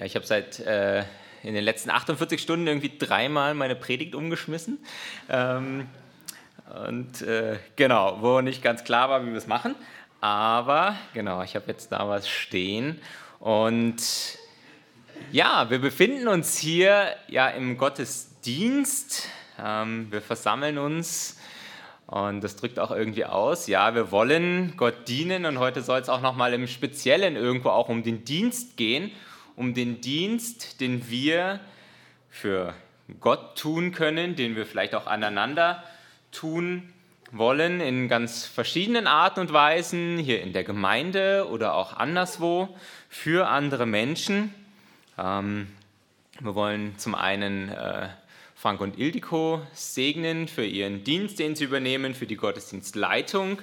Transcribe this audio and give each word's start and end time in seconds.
Ja, 0.00 0.06
ich 0.06 0.16
habe 0.16 0.26
seit 0.26 0.60
äh, 0.60 1.00
in 1.42 1.52
den 1.52 1.62
letzten 1.62 1.90
48 1.90 2.40
Stunden 2.40 2.66
irgendwie 2.66 2.90
dreimal 2.98 3.52
meine 3.52 3.76
Predigt 3.76 4.14
umgeschmissen. 4.14 4.78
Ähm, 5.28 5.88
und 6.86 7.20
äh, 7.20 7.58
genau, 7.76 8.16
wo 8.22 8.40
nicht 8.40 8.62
ganz 8.62 8.82
klar 8.82 9.10
war, 9.10 9.26
wie 9.26 9.28
wir 9.28 9.36
es 9.36 9.46
machen. 9.46 9.74
Aber 10.22 10.96
genau, 11.12 11.42
ich 11.42 11.54
habe 11.54 11.66
jetzt 11.68 11.92
da 11.92 12.08
was 12.08 12.30
stehen. 12.30 12.98
Und 13.40 13.98
ja, 15.32 15.68
wir 15.68 15.80
befinden 15.80 16.28
uns 16.28 16.56
hier 16.56 17.14
ja 17.28 17.48
im 17.48 17.76
Gottesdienst. 17.76 19.28
Ähm, 19.62 20.10
wir 20.10 20.22
versammeln 20.22 20.78
uns 20.78 21.38
und 22.06 22.42
das 22.42 22.56
drückt 22.56 22.78
auch 22.78 22.90
irgendwie 22.90 23.26
aus, 23.26 23.66
ja, 23.66 23.94
wir 23.94 24.10
wollen 24.10 24.72
Gott 24.78 25.06
dienen 25.08 25.44
und 25.44 25.58
heute 25.58 25.82
soll 25.82 26.00
es 26.00 26.08
auch 26.08 26.22
nochmal 26.22 26.54
im 26.54 26.66
Speziellen 26.66 27.36
irgendwo 27.36 27.68
auch 27.68 27.90
um 27.90 28.02
den 28.02 28.24
Dienst 28.24 28.78
gehen 28.78 29.12
um 29.60 29.74
den 29.74 30.00
Dienst, 30.00 30.80
den 30.80 31.10
wir 31.10 31.60
für 32.30 32.72
Gott 33.20 33.58
tun 33.58 33.92
können, 33.92 34.34
den 34.34 34.56
wir 34.56 34.64
vielleicht 34.64 34.94
auch 34.94 35.06
aneinander 35.06 35.84
tun 36.32 36.94
wollen, 37.30 37.82
in 37.82 38.08
ganz 38.08 38.46
verschiedenen 38.46 39.06
Arten 39.06 39.40
und 39.40 39.52
Weisen, 39.52 40.16
hier 40.16 40.40
in 40.40 40.54
der 40.54 40.64
Gemeinde 40.64 41.46
oder 41.50 41.74
auch 41.74 41.92
anderswo, 41.92 42.74
für 43.10 43.48
andere 43.48 43.84
Menschen. 43.84 44.54
Ähm, 45.18 45.66
wir 46.40 46.54
wollen 46.54 46.96
zum 46.96 47.14
einen 47.14 47.68
äh, 47.68 48.08
Frank 48.54 48.80
und 48.80 48.98
Ildiko 48.98 49.60
segnen 49.74 50.48
für 50.48 50.64
ihren 50.64 51.04
Dienst, 51.04 51.38
den 51.38 51.54
sie 51.54 51.64
übernehmen, 51.64 52.14
für 52.14 52.26
die 52.26 52.36
Gottesdienstleitung 52.36 53.60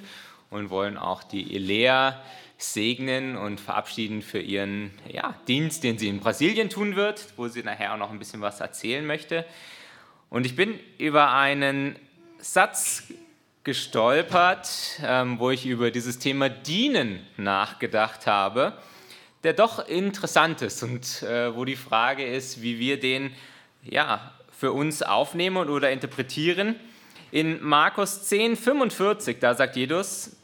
und 0.50 0.70
wollen 0.70 0.96
auch 0.96 1.24
die 1.24 1.56
Elea 1.56 2.22
segnen 2.58 3.36
und 3.36 3.60
verabschieden 3.60 4.20
für 4.20 4.40
ihren 4.40 4.90
ja, 5.08 5.34
Dienst, 5.46 5.84
den 5.84 5.96
sie 5.96 6.08
in 6.08 6.18
Brasilien 6.18 6.68
tun 6.68 6.96
wird, 6.96 7.24
wo 7.36 7.46
sie 7.46 7.62
nachher 7.62 7.94
auch 7.94 7.98
noch 7.98 8.10
ein 8.10 8.18
bisschen 8.18 8.40
was 8.40 8.60
erzählen 8.60 9.06
möchte. 9.06 9.46
Und 10.28 10.44
ich 10.44 10.56
bin 10.56 10.78
über 10.98 11.32
einen 11.32 11.96
Satz 12.40 13.04
gestolpert, 13.62 14.68
ähm, 15.04 15.38
wo 15.38 15.50
ich 15.50 15.66
über 15.66 15.90
dieses 15.90 16.18
Thema 16.18 16.48
Dienen 16.48 17.24
nachgedacht 17.36 18.26
habe, 18.26 18.72
der 19.44 19.52
doch 19.52 19.86
interessant 19.86 20.60
ist 20.62 20.82
und 20.82 21.22
äh, 21.22 21.54
wo 21.54 21.64
die 21.64 21.76
Frage 21.76 22.26
ist, 22.26 22.60
wie 22.60 22.80
wir 22.80 22.98
den 22.98 23.30
ja, 23.84 24.32
für 24.50 24.72
uns 24.72 25.02
aufnehmen 25.02 25.68
oder 25.68 25.90
interpretieren. 25.92 26.74
In 27.30 27.62
Markus 27.62 28.24
10, 28.24 28.56
45, 28.56 29.38
da 29.38 29.54
sagt 29.54 29.76
Jesus, 29.76 30.37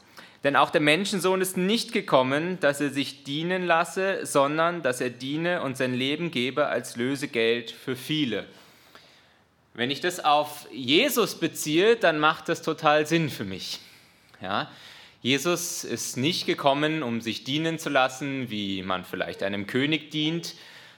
denn 0.45 0.55
auch 0.55 0.69
der 0.69 0.79
Menschensohn 0.79 1.41
ist 1.41 1.57
nicht 1.57 1.91
gekommen, 1.91 2.59
dass 2.59 2.79
er 2.79 2.91
sich 2.91 3.23
dienen 3.23 3.65
lasse, 3.65 4.27
sondern 4.27 4.83
dass 4.83 5.01
er 5.01 5.09
diene 5.09 5.63
und 5.63 5.75
sein 5.75 5.95
Leben 5.95 6.29
gebe 6.29 6.67
als 6.67 6.97
Lösegeld 6.97 7.71
für 7.71 7.95
viele. 7.95 8.45
Wenn 9.73 9.89
ich 9.89 10.01
das 10.01 10.23
auf 10.23 10.67
Jesus 10.71 11.39
beziehe, 11.39 11.95
dann 11.95 12.19
macht 12.19 12.47
das 12.47 12.61
total 12.61 13.07
Sinn 13.07 13.31
für 13.31 13.43
mich. 13.43 13.79
Ja, 14.39 14.69
Jesus 15.23 15.83
ist 15.83 16.15
nicht 16.15 16.45
gekommen, 16.45 17.01
um 17.01 17.21
sich 17.21 17.43
dienen 17.43 17.79
zu 17.79 17.89
lassen, 17.89 18.51
wie 18.51 18.83
man 18.83 19.03
vielleicht 19.03 19.41
einem 19.41 19.65
König 19.65 20.11
dient, 20.11 20.53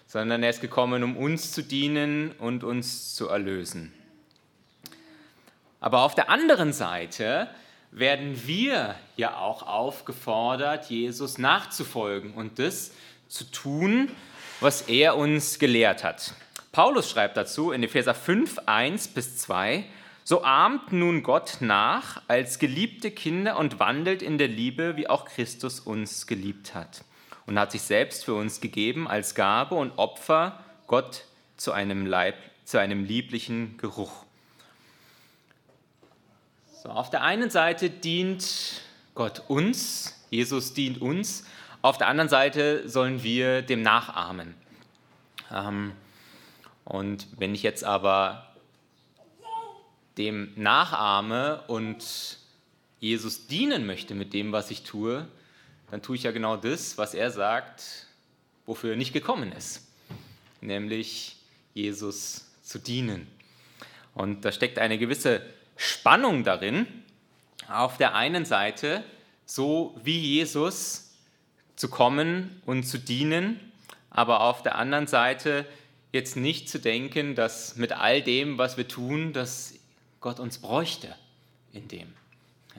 sondern 0.08 0.44
er 0.44 0.50
ist 0.50 0.60
gekommen, 0.60 1.04
um 1.04 1.16
uns 1.16 1.54
zu 1.54 1.64
dienen 1.64 2.34
und 2.34 2.66
uns 2.66 3.16
zu 3.16 3.30
erlösen. 3.30 3.94
Aber 5.80 6.02
auf 6.02 6.16
der 6.16 6.30
anderen 6.30 6.74
Seite 6.74 7.50
werden 7.92 8.46
wir 8.46 8.96
ja 9.16 9.38
auch 9.38 9.64
aufgefordert, 9.64 10.90
Jesus 10.90 11.38
nachzufolgen 11.38 12.34
und 12.34 12.60
das 12.60 12.92
zu 13.28 13.46
tun, 13.46 14.12
was 14.60 14.84
er 14.84 15.18
uns 15.18 15.60
gelehrt 15.60 16.04
hat. 16.04 16.34
Paulus 16.72 17.10
schreibt 17.10 17.38
dazu 17.38 17.72
in 17.72 17.84
Epheser 17.84 18.14
5, 18.14 18.60
1 18.66 19.08
bis 19.10 19.38
2, 19.38 19.86
so 20.24 20.44
ahmt 20.44 20.92
nun 20.92 21.24
Gott 21.24 21.58
nach 21.62 22.22
als 22.28 22.60
geliebte 22.60 23.12
Kinder 23.12 23.58
und 23.58 23.80
wandelt 23.80 24.22
in 24.22 24.38
der 24.38 24.50
Liebe, 24.50 24.98
wie 24.98 25.10
auch 25.10 25.26
Christus 25.26 25.80
uns 25.80 26.28
geliebt 26.28 26.76
hat 26.76 27.04
und 27.48 27.58
hat 27.58 27.72
sich 27.72 27.82
selbst 27.82 28.26
für 28.26 28.36
uns 28.36 28.62
gegeben 28.62 29.08
als 29.08 29.34
Gabe 29.34 29.76
und 29.76 29.98
Opfer 29.98 30.60
Gott 30.86 31.24
zu 31.56 31.72
einem, 31.72 32.06
Leib, 32.06 32.36
zu 32.66 32.78
einem 32.78 33.06
lieblichen 33.06 33.78
Geruch. 33.78 34.27
So, 36.84 36.90
auf 36.90 37.10
der 37.10 37.24
einen 37.24 37.50
Seite 37.50 37.90
dient 37.90 38.82
Gott 39.16 39.42
uns, 39.48 40.16
Jesus 40.30 40.76
dient 40.76 41.02
uns, 41.02 41.44
auf 41.82 41.98
der 41.98 42.08
anderen 42.08 42.30
Seite 42.30 42.88
sollen 42.88 43.24
wir 43.24 43.64
dem 43.64 43.82
nachahmen. 43.82 44.54
Ähm, 45.52 45.94
und 46.86 47.26
wenn 47.36 47.56
ich 47.56 47.64
jetzt 47.64 47.84
aber 47.84 48.46
dem 50.20 50.54
nachahme 50.56 51.64
und 51.66 52.38
Jesus 53.00 53.48
dienen 53.48 53.88
möchte 53.88 54.14
mit 54.14 54.34
dem, 54.34 54.52
was 54.52 54.70
ich 54.70 54.84
tue, 54.84 55.28
dann 55.90 56.04
tue 56.04 56.16
ich 56.16 56.24
ja 56.24 56.32
genau 56.32 56.58
das, 56.58 56.96
was 57.00 57.16
er 57.16 57.32
sagt, 57.32 58.06
wofür 58.68 58.92
er 58.92 58.98
nicht 58.98 59.14
gekommen 59.14 59.52
ist, 59.52 59.88
nämlich 60.62 61.38
Jesus 61.74 62.52
zu 62.62 62.78
dienen. 62.78 63.26
Und 64.14 64.46
da 64.46 64.52
steckt 64.52 64.78
eine 64.78 65.00
gewisse 65.00 65.42
Spannung 65.78 66.44
darin, 66.44 66.88
auf 67.70 67.98
der 67.98 68.16
einen 68.16 68.46
Seite 68.46 69.04
so 69.46 69.96
wie 70.04 70.20
Jesus 70.20 71.12
zu 71.76 71.90
kommen 71.90 72.62
und 72.66 72.84
zu 72.84 73.00
dienen, 73.00 73.60
aber 74.10 74.42
auf 74.42 74.62
der 74.64 74.76
anderen 74.76 75.08
Seite 75.08 75.66
jetzt 76.12 76.36
nicht 76.36 76.70
zu 76.70 76.80
denken, 76.80 77.36
dass 77.36 77.76
mit 77.76 77.94
all 77.94 78.22
dem, 78.22 78.58
was 78.58 78.78
wir 78.78 78.88
tun, 78.88 79.34
dass 79.34 79.76
Gott 80.20 80.40
uns 80.40 80.58
bräuchte 80.58 81.16
in 81.72 81.88
dem. 81.88 82.14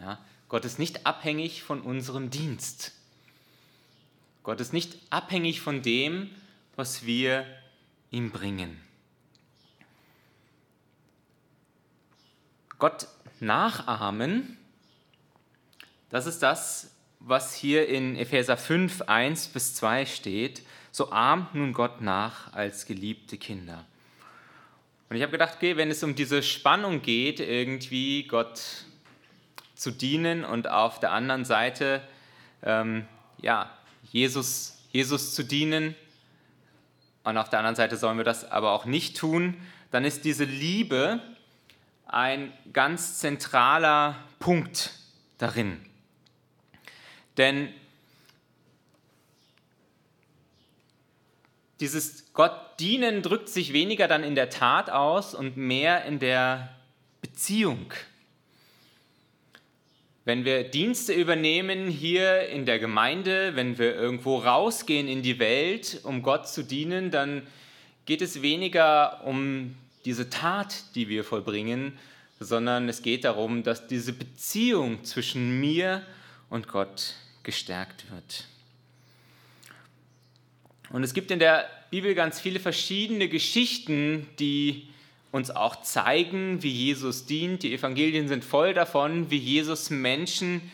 Ja, 0.01 0.19
Gott 0.49 0.65
ist 0.65 0.79
nicht 0.79 1.07
abhängig 1.07 1.63
von 1.63 1.81
unserem 1.81 2.31
Dienst. 2.31 2.93
Gott 4.43 4.61
ist 4.61 4.73
nicht 4.73 4.97
abhängig 5.11 5.61
von 5.61 5.83
dem, 5.83 6.31
was 6.77 7.07
wir 7.07 7.47
ihm 8.11 8.31
bringen. 8.31 8.81
Gott 12.79 13.09
nachahmen, 13.41 14.57
das 16.11 16.27
ist 16.27 16.43
das, 16.43 16.95
was 17.21 17.55
hier 17.55 17.89
in 17.89 18.17
Epheser 18.17 18.57
5, 18.57 19.03
1 19.03 19.49
bis 19.49 19.75
2 19.75 20.07
steht. 20.07 20.63
So 20.91 21.11
ahmt 21.11 21.55
nun 21.55 21.73
Gott 21.73 22.01
nach 22.01 22.53
als 22.55 22.87
geliebte 22.87 23.37
Kinder. 23.37 23.85
Und 25.11 25.17
ich 25.17 25.23
habe 25.23 25.33
gedacht, 25.33 25.55
okay, 25.57 25.77
wenn 25.77 25.91
es 25.91 26.03
um 26.03 26.15
diese 26.15 26.43
Spannung 26.43 27.03
geht, 27.03 27.41
irgendwie 27.41 28.27
Gott 28.27 28.61
zu 29.75 29.91
dienen 29.91 30.45
und 30.45 30.69
auf 30.69 31.01
der 31.01 31.13
anderen 31.13 31.45
Seite 31.45 32.03
ähm, 32.63 33.07
ja, 33.41 33.71
Jesus, 34.11 34.79
Jesus 34.93 35.35
zu 35.35 35.45
dienen, 35.45 35.95
und 37.29 37.37
auf 37.37 37.51
der 37.51 37.59
anderen 37.59 37.77
Seite 37.77 37.99
sollen 37.99 38.17
wir 38.17 38.25
das 38.25 38.51
aber 38.51 38.73
auch 38.73 38.87
nicht 38.87 39.19
tun, 39.19 39.55
dann 39.91 40.07
ist 40.07 40.25
diese 40.25 40.45
Liebe, 40.45 41.21
ein 42.09 42.53
ganz 42.73 43.19
zentraler 43.19 44.17
Punkt 44.39 44.93
darin. 45.39 45.81
Denn 47.37 47.73
dieses 51.81 52.33
Gott 52.33 52.81
dienen 52.81 53.23
drückt 53.23 53.49
sich 53.49 53.73
weniger 53.73 54.09
dann 54.09 54.25
in 54.25 54.35
der 54.35 54.51
Tat 54.51 54.91
aus 54.91 55.35
und 55.35 55.57
mehr 55.57 56.05
in 56.05 56.19
der 56.19 56.75
Beziehung. 57.21 57.93
Wenn 60.25 60.45
wir 60.45 60.65
Dienste 60.65 61.13
übernehmen 61.13 61.89
hier 61.89 62.49
in 62.49 62.67
der 62.67 62.79
Gemeinde, 62.79 63.57
wenn 63.57 63.79
wir 63.79 63.95
irgendwo 63.95 64.39
rausgehen 64.39 65.09
in 65.09 65.23
die 65.23 65.39
Welt, 65.39 66.01
um 66.05 66.23
Gott 66.23 66.49
zu 66.49 66.63
dienen, 66.63 67.11
dann 67.11 67.47
geht 68.05 68.21
es 68.21 68.43
weniger 68.43 69.25
um 69.25 69.75
diese 70.05 70.31
Tat, 70.31 70.95
die 70.95 71.09
wir 71.09 71.25
vollbringen, 71.25 71.99
sondern 72.41 72.89
es 72.89 73.03
geht 73.03 73.25
darum, 73.25 73.63
dass 73.63 73.87
diese 73.87 74.13
Beziehung 74.13 75.05
zwischen 75.05 75.61
mir 75.61 76.03
und 76.51 76.69
Gott 76.69 77.15
gestärkt 77.43 78.05
wird. 78.11 78.45
Und 80.91 81.03
es 81.03 81.15
gibt 81.15 81.31
in 81.31 81.39
der 81.39 81.69
Bibel 81.91 82.15
ganz 82.15 82.41
viele 82.41 82.61
verschiedene 82.61 83.29
Geschichten, 83.29 84.27
die 84.39 84.89
uns 85.33 85.51
auch 85.51 85.83
zeigen, 85.83 86.63
wie 86.63 86.71
Jesus 86.71 87.27
dient. 87.27 87.63
Die 87.63 87.75
Evangelien 87.75 88.29
sind 88.29 88.45
voll 88.45 88.73
davon, 88.73 89.31
wie 89.31 89.37
Jesus 89.37 89.91
Menschen 89.91 90.71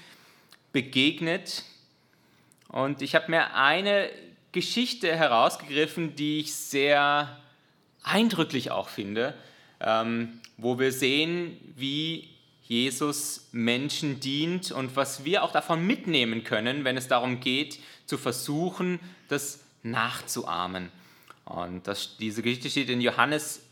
begegnet. 0.73 1.65
Und 2.69 3.03
ich 3.03 3.15
habe 3.15 3.31
mir 3.31 3.55
eine 3.55 4.11
Geschichte 4.53 5.17
herausgegriffen, 5.17 6.15
die 6.15 6.41
ich 6.41 6.55
sehr 6.55 7.41
eindrücklich 8.05 8.71
auch 8.71 8.89
finde, 8.89 9.35
ähm, 9.81 10.41
wo 10.57 10.79
wir 10.79 10.93
sehen, 10.93 11.59
wie 11.77 12.29
Jesus 12.63 13.49
Menschen 13.53 14.21
dient 14.21 14.71
und 14.73 14.97
was 14.97 15.25
wir 15.25 15.43
auch 15.43 15.53
davon 15.53 15.87
mitnehmen 15.87 16.45
können, 16.45 16.85
wenn 16.85 16.97
es 16.97 17.09
darum 17.09 17.41
geht, 17.41 17.79
zu 18.07 18.17
versuchen, 18.17 19.01
das 19.29 19.61
nachzuahmen. 19.83 20.91
Und 21.45 21.87
das, 21.87 22.17
diese 22.17 22.43
Geschichte 22.43 22.71
steht 22.71 22.89
in 22.89 23.01
Johannes 23.01 23.63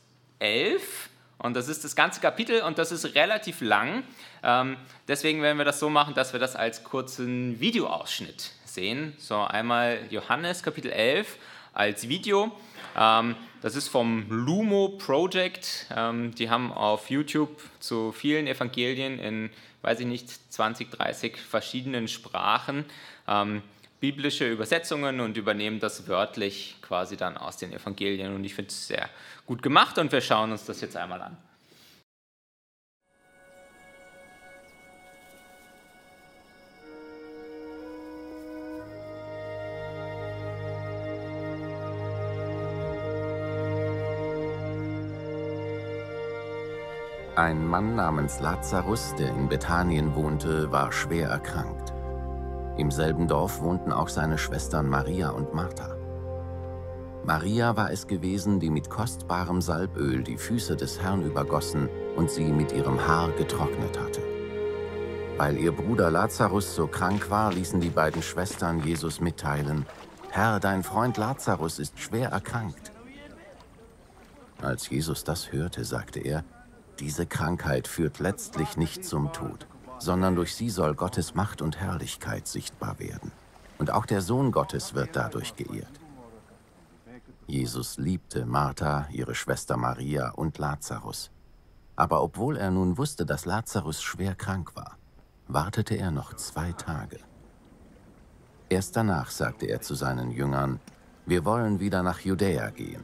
11 0.40 1.08
und 1.38 1.54
das 1.54 1.68
ist 1.68 1.84
das 1.84 1.96
ganze 1.96 2.20
Kapitel 2.20 2.62
und 2.62 2.78
das 2.78 2.92
ist 2.92 3.14
relativ 3.14 3.62
lang. 3.62 4.04
Ähm, 4.42 4.76
deswegen 5.08 5.42
werden 5.42 5.58
wir 5.58 5.64
das 5.64 5.80
so 5.80 5.90
machen, 5.90 6.14
dass 6.14 6.32
wir 6.32 6.40
das 6.40 6.54
als 6.54 6.84
kurzen 6.84 7.58
Videoausschnitt 7.58 8.52
sehen. 8.64 9.14
So 9.18 9.40
einmal 9.40 10.00
Johannes 10.10 10.62
Kapitel 10.62 10.92
11 10.92 11.38
als 11.72 12.08
Video. 12.08 12.52
Ähm, 12.96 13.36
das 13.62 13.76
ist 13.76 13.88
vom 13.88 14.26
Lumo 14.28 14.90
Project. 14.98 15.86
Ähm, 15.94 16.34
die 16.34 16.50
haben 16.50 16.72
auf 16.72 17.10
YouTube 17.10 17.62
zu 17.78 18.12
vielen 18.12 18.46
Evangelien 18.46 19.18
in, 19.18 19.50
weiß 19.82 20.00
ich 20.00 20.06
nicht, 20.06 20.28
20, 20.52 20.90
30 20.90 21.36
verschiedenen 21.36 22.08
Sprachen 22.08 22.84
ähm, 23.28 23.62
biblische 24.00 24.50
Übersetzungen 24.50 25.20
und 25.20 25.36
übernehmen 25.36 25.78
das 25.78 26.08
wörtlich 26.08 26.76
quasi 26.82 27.16
dann 27.16 27.36
aus 27.36 27.56
den 27.56 27.72
Evangelien. 27.72 28.34
Und 28.34 28.42
ich 28.42 28.54
finde 28.54 28.70
es 28.70 28.88
sehr 28.88 29.08
gut 29.46 29.62
gemacht 29.62 29.96
und 29.98 30.10
wir 30.10 30.20
schauen 30.20 30.50
uns 30.50 30.64
das 30.64 30.80
jetzt 30.80 30.96
einmal 30.96 31.22
an. 31.22 31.36
Ein 47.42 47.66
Mann 47.66 47.96
namens 47.96 48.38
Lazarus, 48.38 49.16
der 49.18 49.30
in 49.30 49.48
Bethanien 49.48 50.14
wohnte, 50.14 50.70
war 50.70 50.92
schwer 50.92 51.28
erkrankt. 51.28 51.92
Im 52.78 52.92
selben 52.92 53.26
Dorf 53.26 53.60
wohnten 53.60 53.90
auch 53.90 54.06
seine 54.06 54.38
Schwestern 54.38 54.88
Maria 54.88 55.30
und 55.30 55.52
Martha. 55.52 55.96
Maria 57.24 57.76
war 57.76 57.90
es 57.90 58.06
gewesen, 58.06 58.60
die 58.60 58.70
mit 58.70 58.88
kostbarem 58.88 59.60
Salböl 59.60 60.22
die 60.22 60.36
Füße 60.36 60.76
des 60.76 61.02
Herrn 61.02 61.24
übergossen 61.24 61.88
und 62.14 62.30
sie 62.30 62.44
mit 62.44 62.70
ihrem 62.70 63.08
Haar 63.08 63.32
getrocknet 63.32 63.98
hatte. 63.98 64.22
Weil 65.36 65.58
ihr 65.58 65.72
Bruder 65.72 66.12
Lazarus 66.12 66.76
so 66.76 66.86
krank 66.86 67.28
war, 67.28 67.52
ließen 67.52 67.80
die 67.80 67.90
beiden 67.90 68.22
Schwestern 68.22 68.84
Jesus 68.84 69.20
mitteilen, 69.20 69.84
Herr, 70.30 70.60
dein 70.60 70.84
Freund 70.84 71.16
Lazarus 71.16 71.80
ist 71.80 71.98
schwer 71.98 72.28
erkrankt. 72.28 72.92
Als 74.62 74.88
Jesus 74.88 75.24
das 75.24 75.50
hörte, 75.50 75.84
sagte 75.84 76.20
er, 76.20 76.44
diese 77.02 77.26
Krankheit 77.26 77.88
führt 77.88 78.20
letztlich 78.20 78.76
nicht 78.76 79.04
zum 79.04 79.32
Tod, 79.32 79.66
sondern 79.98 80.36
durch 80.36 80.54
sie 80.54 80.70
soll 80.70 80.94
Gottes 80.94 81.34
Macht 81.34 81.60
und 81.60 81.80
Herrlichkeit 81.80 82.46
sichtbar 82.46 83.00
werden. 83.00 83.32
Und 83.78 83.90
auch 83.90 84.06
der 84.06 84.20
Sohn 84.20 84.52
Gottes 84.52 84.94
wird 84.94 85.16
dadurch 85.16 85.56
geehrt. 85.56 85.98
Jesus 87.48 87.98
liebte 87.98 88.46
Martha, 88.46 89.08
ihre 89.10 89.34
Schwester 89.34 89.76
Maria 89.76 90.30
und 90.30 90.58
Lazarus. 90.58 91.32
Aber 91.96 92.22
obwohl 92.22 92.56
er 92.56 92.70
nun 92.70 92.96
wusste, 92.98 93.26
dass 93.26 93.46
Lazarus 93.46 94.00
schwer 94.00 94.36
krank 94.36 94.76
war, 94.76 94.96
wartete 95.48 95.96
er 95.96 96.12
noch 96.12 96.34
zwei 96.34 96.70
Tage. 96.70 97.18
Erst 98.68 98.94
danach 98.94 99.32
sagte 99.32 99.66
er 99.66 99.80
zu 99.80 99.96
seinen 99.96 100.30
Jüngern, 100.30 100.78
wir 101.26 101.44
wollen 101.44 101.80
wieder 101.80 102.04
nach 102.04 102.20
Judäa 102.20 102.70
gehen. 102.70 103.02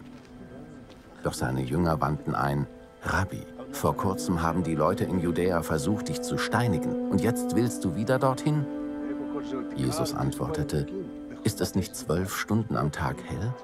Doch 1.25 1.35
seine 1.35 1.63
Jünger 1.63 2.01
wandten 2.01 2.37
ein, 2.37 2.69
Rabbi, 3.03 3.45
vor 3.71 3.97
kurzem 3.97 4.43
haben 4.43 4.63
die 4.63 4.75
Leute 4.75 5.05
in 5.05 5.21
Judäa 5.21 5.63
versucht, 5.63 6.09
dich 6.09 6.23
zu 6.23 6.39
steinigen, 6.39 7.11
und 7.11 7.21
jetzt 7.21 7.55
willst 7.55 7.85
du 7.85 7.95
wieder 7.95 8.19
dorthin? 8.19 8.67
Jesus 9.77 10.15
antwortete, 10.15 10.87
ist 11.45 11.61
es 11.61 11.75
nicht 11.75 11.95
zwölf 11.95 12.37
Stunden 12.37 12.77
am 12.77 12.91
Tag 12.91 13.17
hell? 13.25 13.55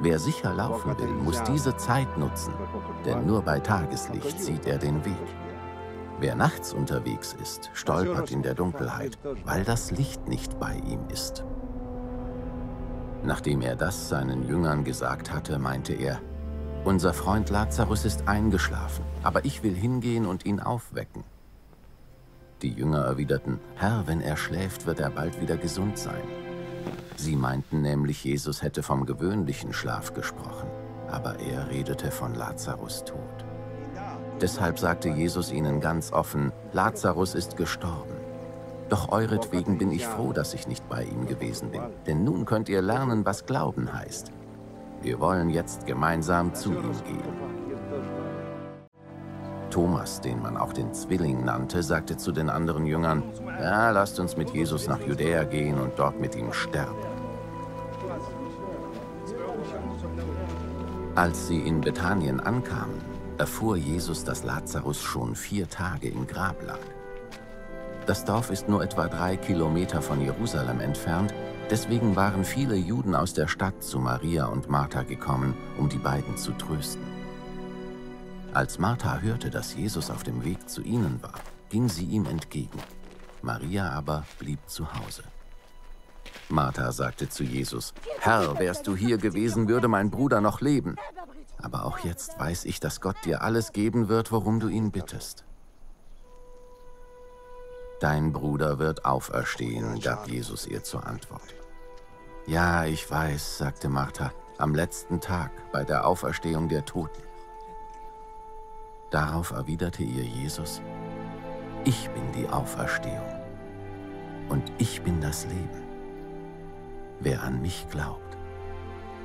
Wer 0.00 0.18
sicher 0.18 0.52
laufen 0.52 0.98
will, 0.98 1.08
muss 1.08 1.42
diese 1.44 1.76
Zeit 1.76 2.18
nutzen, 2.18 2.52
denn 3.06 3.24
nur 3.24 3.42
bei 3.42 3.60
Tageslicht 3.60 4.40
sieht 4.40 4.66
er 4.66 4.78
den 4.78 5.04
Weg. 5.04 5.14
Wer 6.18 6.34
nachts 6.34 6.72
unterwegs 6.72 7.36
ist, 7.40 7.70
stolpert 7.72 8.30
in 8.30 8.42
der 8.42 8.54
Dunkelheit, 8.54 9.18
weil 9.44 9.64
das 9.64 9.90
Licht 9.90 10.28
nicht 10.28 10.58
bei 10.58 10.74
ihm 10.74 11.00
ist. 11.08 11.44
Nachdem 13.24 13.60
er 13.60 13.76
das 13.76 14.08
seinen 14.08 14.42
Jüngern 14.48 14.82
gesagt 14.82 15.32
hatte, 15.32 15.58
meinte 15.58 15.92
er, 15.92 16.20
unser 16.84 17.14
Freund 17.14 17.50
Lazarus 17.50 18.04
ist 18.04 18.28
eingeschlafen, 18.28 19.04
aber 19.22 19.44
ich 19.44 19.62
will 19.62 19.74
hingehen 19.74 20.26
und 20.26 20.44
ihn 20.44 20.60
aufwecken. 20.60 21.24
Die 22.62 22.72
Jünger 22.72 23.04
erwiderten, 23.04 23.58
Herr, 23.76 24.06
wenn 24.06 24.20
er 24.20 24.36
schläft, 24.36 24.86
wird 24.86 25.00
er 25.00 25.10
bald 25.10 25.40
wieder 25.40 25.56
gesund 25.56 25.98
sein. 25.98 26.22
Sie 27.16 27.36
meinten 27.36 27.82
nämlich, 27.82 28.24
Jesus 28.24 28.62
hätte 28.62 28.82
vom 28.82 29.06
gewöhnlichen 29.06 29.72
Schlaf 29.72 30.14
gesprochen, 30.14 30.68
aber 31.08 31.38
er 31.38 31.70
redete 31.70 32.10
von 32.10 32.34
Lazarus 32.34 33.04
Tod. 33.04 33.18
Deshalb 34.40 34.78
sagte 34.78 35.08
Jesus 35.08 35.52
ihnen 35.52 35.80
ganz 35.80 36.12
offen, 36.12 36.52
Lazarus 36.72 37.34
ist 37.34 37.56
gestorben. 37.56 38.14
Doch 38.88 39.10
euretwegen 39.10 39.78
bin 39.78 39.92
ich 39.92 40.06
froh, 40.06 40.32
dass 40.32 40.52
ich 40.52 40.66
nicht 40.66 40.88
bei 40.88 41.04
ihm 41.04 41.26
gewesen 41.26 41.70
bin, 41.70 41.82
denn 42.06 42.24
nun 42.24 42.44
könnt 42.44 42.68
ihr 42.68 42.82
lernen, 42.82 43.24
was 43.24 43.46
Glauben 43.46 43.92
heißt. 43.92 44.32
Wir 45.02 45.18
wollen 45.18 45.50
jetzt 45.50 45.84
gemeinsam 45.86 46.54
zu 46.54 46.70
ihm 46.70 46.92
gehen. 47.04 47.52
Thomas, 49.68 50.20
den 50.20 50.40
man 50.40 50.56
auch 50.56 50.72
den 50.72 50.92
Zwilling 50.92 51.44
nannte, 51.44 51.82
sagte 51.82 52.16
zu 52.16 52.30
den 52.30 52.48
anderen 52.48 52.86
Jüngern, 52.86 53.24
ja, 53.60 53.90
lasst 53.90 54.20
uns 54.20 54.36
mit 54.36 54.50
Jesus 54.50 54.86
nach 54.86 55.00
Judäa 55.00 55.42
gehen 55.44 55.80
und 55.80 55.98
dort 55.98 56.20
mit 56.20 56.36
ihm 56.36 56.52
sterben. 56.52 57.02
Als 61.16 61.48
sie 61.48 61.58
in 61.58 61.80
Bethanien 61.80 62.38
ankamen, 62.38 63.00
erfuhr 63.38 63.76
Jesus, 63.76 64.24
dass 64.24 64.44
Lazarus 64.44 65.02
schon 65.02 65.34
vier 65.34 65.68
Tage 65.68 66.08
im 66.08 66.26
Grab 66.28 66.62
lag. 66.64 66.78
Das 68.06 68.24
Dorf 68.24 68.50
ist 68.50 68.68
nur 68.68 68.82
etwa 68.84 69.08
drei 69.08 69.36
Kilometer 69.36 70.00
von 70.00 70.20
Jerusalem 70.20 70.80
entfernt 70.80 71.34
Deswegen 71.70 72.16
waren 72.16 72.44
viele 72.44 72.76
Juden 72.76 73.14
aus 73.14 73.32
der 73.32 73.48
Stadt 73.48 73.82
zu 73.82 73.98
Maria 73.98 74.46
und 74.46 74.68
Martha 74.68 75.02
gekommen, 75.02 75.54
um 75.78 75.88
die 75.88 75.98
beiden 75.98 76.36
zu 76.36 76.52
trösten. 76.52 77.02
Als 78.52 78.78
Martha 78.78 79.18
hörte, 79.18 79.48
dass 79.48 79.74
Jesus 79.74 80.10
auf 80.10 80.22
dem 80.22 80.44
Weg 80.44 80.68
zu 80.68 80.82
ihnen 80.82 81.22
war, 81.22 81.40
ging 81.70 81.88
sie 81.88 82.04
ihm 82.04 82.26
entgegen. 82.26 82.78
Maria 83.40 83.90
aber 83.90 84.24
blieb 84.38 84.58
zu 84.66 84.92
Hause. 84.92 85.22
Martha 86.50 86.92
sagte 86.92 87.30
zu 87.30 87.44
Jesus, 87.44 87.94
Herr, 88.20 88.58
wärst 88.58 88.86
du 88.86 88.94
hier 88.94 89.16
gewesen, 89.16 89.68
würde 89.68 89.88
mein 89.88 90.10
Bruder 90.10 90.42
noch 90.42 90.60
leben. 90.60 90.96
Aber 91.62 91.86
auch 91.86 92.00
jetzt 92.00 92.38
weiß 92.38 92.66
ich, 92.66 92.78
dass 92.78 93.00
Gott 93.00 93.16
dir 93.24 93.42
alles 93.42 93.72
geben 93.72 94.08
wird, 94.08 94.32
worum 94.32 94.60
du 94.60 94.68
ihn 94.68 94.90
bittest. 94.90 95.44
Dein 98.00 98.32
Bruder 98.32 98.78
wird 98.78 99.04
auferstehen, 99.04 100.00
gab 100.00 100.28
Jesus 100.28 100.66
ihr 100.66 100.82
zur 100.82 101.06
Antwort. 101.06 101.54
Ja, 102.46 102.86
ich 102.86 103.08
weiß, 103.08 103.58
sagte 103.58 103.88
Martha, 103.88 104.32
am 104.58 104.74
letzten 104.74 105.20
Tag 105.20 105.52
bei 105.70 105.84
der 105.84 106.04
Auferstehung 106.04 106.68
der 106.68 106.84
Toten. 106.84 107.22
Darauf 109.10 109.52
erwiderte 109.52 110.02
ihr 110.02 110.24
Jesus, 110.24 110.82
ich 111.84 112.10
bin 112.10 112.32
die 112.32 112.48
Auferstehung 112.48 113.28
und 114.48 114.72
ich 114.78 115.02
bin 115.02 115.20
das 115.20 115.44
Leben. 115.44 115.86
Wer 117.20 117.44
an 117.44 117.62
mich 117.62 117.86
glaubt, 117.90 118.36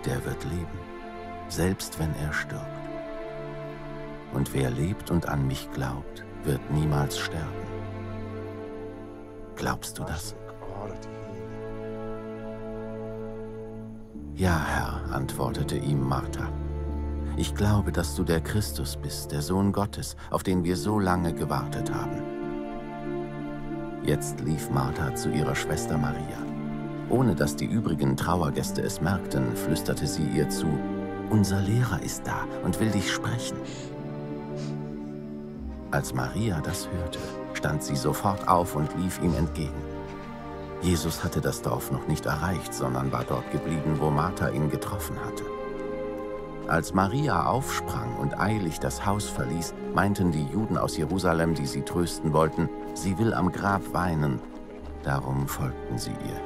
der 0.06 0.24
wird 0.24 0.44
leben, 0.44 0.80
selbst 1.48 1.98
wenn 1.98 2.14
er 2.18 2.34
stirbt. 2.34 2.66
Und 4.32 4.54
wer 4.54 4.70
lebt 4.70 5.10
und 5.10 5.28
an 5.28 5.48
mich 5.48 5.72
glaubt, 5.72 6.24
wird 6.44 6.62
niemals 6.70 7.18
sterben. 7.18 7.68
Glaubst 9.56 9.98
du 9.98 10.04
das? 10.04 10.36
Ja, 14.38 14.63
Herr, 14.63 15.15
antwortete 15.15 15.77
ihm 15.77 16.00
Martha. 16.08 16.48
Ich 17.38 17.56
glaube, 17.56 17.91
dass 17.91 18.15
du 18.15 18.24
der 18.24 18.39
Christus 18.39 18.96
bist, 18.96 19.32
der 19.32 19.41
Sohn 19.41 19.72
Gottes, 19.72 20.15
auf 20.29 20.44
den 20.44 20.63
wir 20.63 20.77
so 20.77 21.00
lange 21.00 21.34
gewartet 21.34 21.91
haben. 21.91 22.22
Jetzt 24.03 24.39
lief 24.41 24.70
Martha 24.70 25.15
zu 25.15 25.32
ihrer 25.32 25.56
Schwester 25.56 25.98
Maria. 25.98 26.38
Ohne 27.10 27.34
dass 27.34 27.56
die 27.56 27.65
übrigen 27.65 28.15
Trauergäste 28.15 28.84
es 28.84 29.01
merkten, 29.01 29.56
flüsterte 29.56 30.06
sie 30.06 30.27
ihr 30.27 30.48
zu, 30.50 30.67
Unser 31.32 31.60
Lehrer 31.62 32.00
ist 32.03 32.27
da 32.27 32.46
und 32.63 32.79
will 32.79 32.91
dich 32.91 33.12
sprechen. 33.12 33.58
Als 35.89 36.13
Maria 36.13 36.62
das 36.62 36.88
hörte, 36.91 37.20
stand 37.56 37.82
sie 37.82 37.96
sofort 37.96 38.48
auf 38.48 38.75
und 38.75 38.96
lief 39.00 39.20
ihm 39.20 39.34
entgegen. 39.34 39.97
Jesus 40.82 41.24
hatte 41.24 41.42
das 41.42 41.62
Dorf 41.62 41.92
noch 41.92 42.08
nicht 42.08 42.26
erreicht, 42.26 42.74
sondern 42.74 43.12
war 43.12 43.24
dort 43.24 43.50
geblieben, 43.52 43.98
wo 44.00 44.10
Martha 44.10 44.50
ihn 44.50 44.70
getroffen 44.70 45.18
hatte. 45.26 45.44
Als 46.68 46.94
Maria 46.94 47.46
aufsprang 47.46 48.18
und 48.18 48.40
eilig 48.40 48.80
das 48.80 49.06
Haus 49.06 49.26
verließ, 49.30 49.74
meinten 49.94 50.32
die 50.32 50.46
Juden 50.46 50.78
aus 50.78 50.98
Jerusalem, 50.98 51.56
die 51.56 51.66
sie 51.66 51.82
trösten 51.82 52.34
wollten, 52.34 52.70
sie 52.94 53.18
will 53.18 53.34
am 53.34 53.52
Grab 53.52 53.94
weinen. 53.94 54.40
Darum 55.04 55.48
folgten 55.48 55.98
sie 55.98 56.12
ihr. 56.12 56.42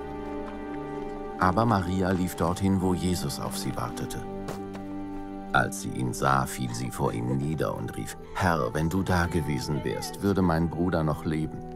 Aber 1.40 1.66
Maria 1.66 2.12
lief 2.12 2.36
dorthin, 2.36 2.82
wo 2.82 2.94
Jesus 2.94 3.40
auf 3.40 3.58
sie 3.58 3.76
wartete. 3.76 4.20
Als 5.54 5.82
sie 5.82 5.90
ihn 5.90 6.14
sah, 6.14 6.46
fiel 6.46 6.74
sie 6.74 6.92
vor 6.92 7.14
ihm 7.14 7.36
nieder 7.38 7.76
und 7.76 7.98
rief, 7.98 8.16
Herr, 8.36 8.74
wenn 8.74 8.90
du 8.90 9.02
da 9.02 9.26
gewesen 9.26 9.84
wärst, 9.84 10.22
würde 10.22 10.44
mein 10.44 10.70
Bruder 10.70 11.04
noch 11.04 11.26
leben. 11.26 11.71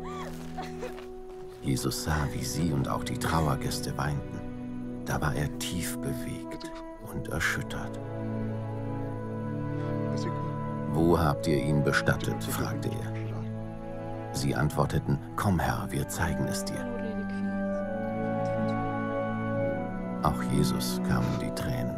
Jesus 1.65 2.03
sah, 2.03 2.27
wie 2.31 2.43
sie 2.43 2.71
und 2.71 2.87
auch 2.87 3.03
die 3.03 3.17
Trauergäste 3.17 3.97
weinten. 3.97 4.39
Da 5.03 5.19
war 5.19 5.33
er 5.33 5.57
tief 5.57 5.97
bewegt 5.97 6.71
und 7.11 7.29
erschüttert. 7.29 7.99
Wo 10.93 11.19
habt 11.19 11.47
ihr 11.47 11.57
ihn 11.57 11.83
bestattet? 11.83 12.43
fragte 12.43 12.89
er. 12.89 13.13
Sie 14.31 14.53
antworteten, 14.53 15.17
Komm 15.35 15.59
Herr, 15.59 15.87
wir 15.89 16.07
zeigen 16.07 16.45
es 16.45 16.63
dir. 16.63 16.85
Auch 20.21 20.41
Jesus 20.53 21.01
kamen 21.07 21.39
die 21.41 21.53
Tränen. 21.55 21.95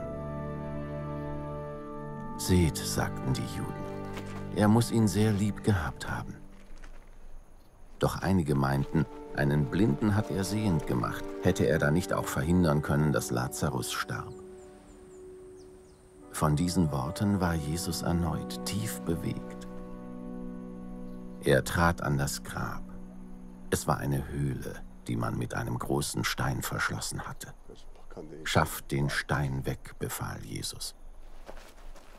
Seht, 2.37 2.77
sagten 2.77 3.33
die 3.33 3.57
Juden, 3.57 3.73
er 4.55 4.67
muss 4.67 4.91
ihn 4.91 5.07
sehr 5.07 5.31
lieb 5.31 5.63
gehabt 5.63 6.09
haben. 6.09 6.35
Doch 7.99 8.21
einige 8.21 8.55
meinten, 8.55 9.05
einen 9.37 9.65
Blinden 9.65 10.15
hat 10.15 10.31
er 10.31 10.43
sehend 10.43 10.87
gemacht. 10.87 11.23
Hätte 11.43 11.65
er 11.67 11.79
da 11.79 11.91
nicht 11.91 12.13
auch 12.13 12.25
verhindern 12.25 12.81
können, 12.81 13.13
dass 13.13 13.31
Lazarus 13.31 13.91
starb? 13.91 14.33
Von 16.31 16.55
diesen 16.55 16.91
Worten 16.91 17.41
war 17.41 17.55
Jesus 17.55 18.03
erneut 18.03 18.63
tief 18.65 19.01
bewegt. 19.01 19.67
Er 21.43 21.63
trat 21.63 22.01
an 22.01 22.17
das 22.17 22.43
Grab. 22.43 22.83
Es 23.69 23.87
war 23.87 23.97
eine 23.97 24.27
Höhle, 24.27 24.75
die 25.07 25.15
man 25.15 25.37
mit 25.37 25.53
einem 25.53 25.79
großen 25.79 26.23
Stein 26.23 26.61
verschlossen 26.61 27.27
hatte. 27.27 27.53
Schafft 28.43 28.91
den 28.91 29.09
Stein 29.09 29.65
weg, 29.65 29.95
befahl 29.99 30.39
Jesus. 30.43 30.95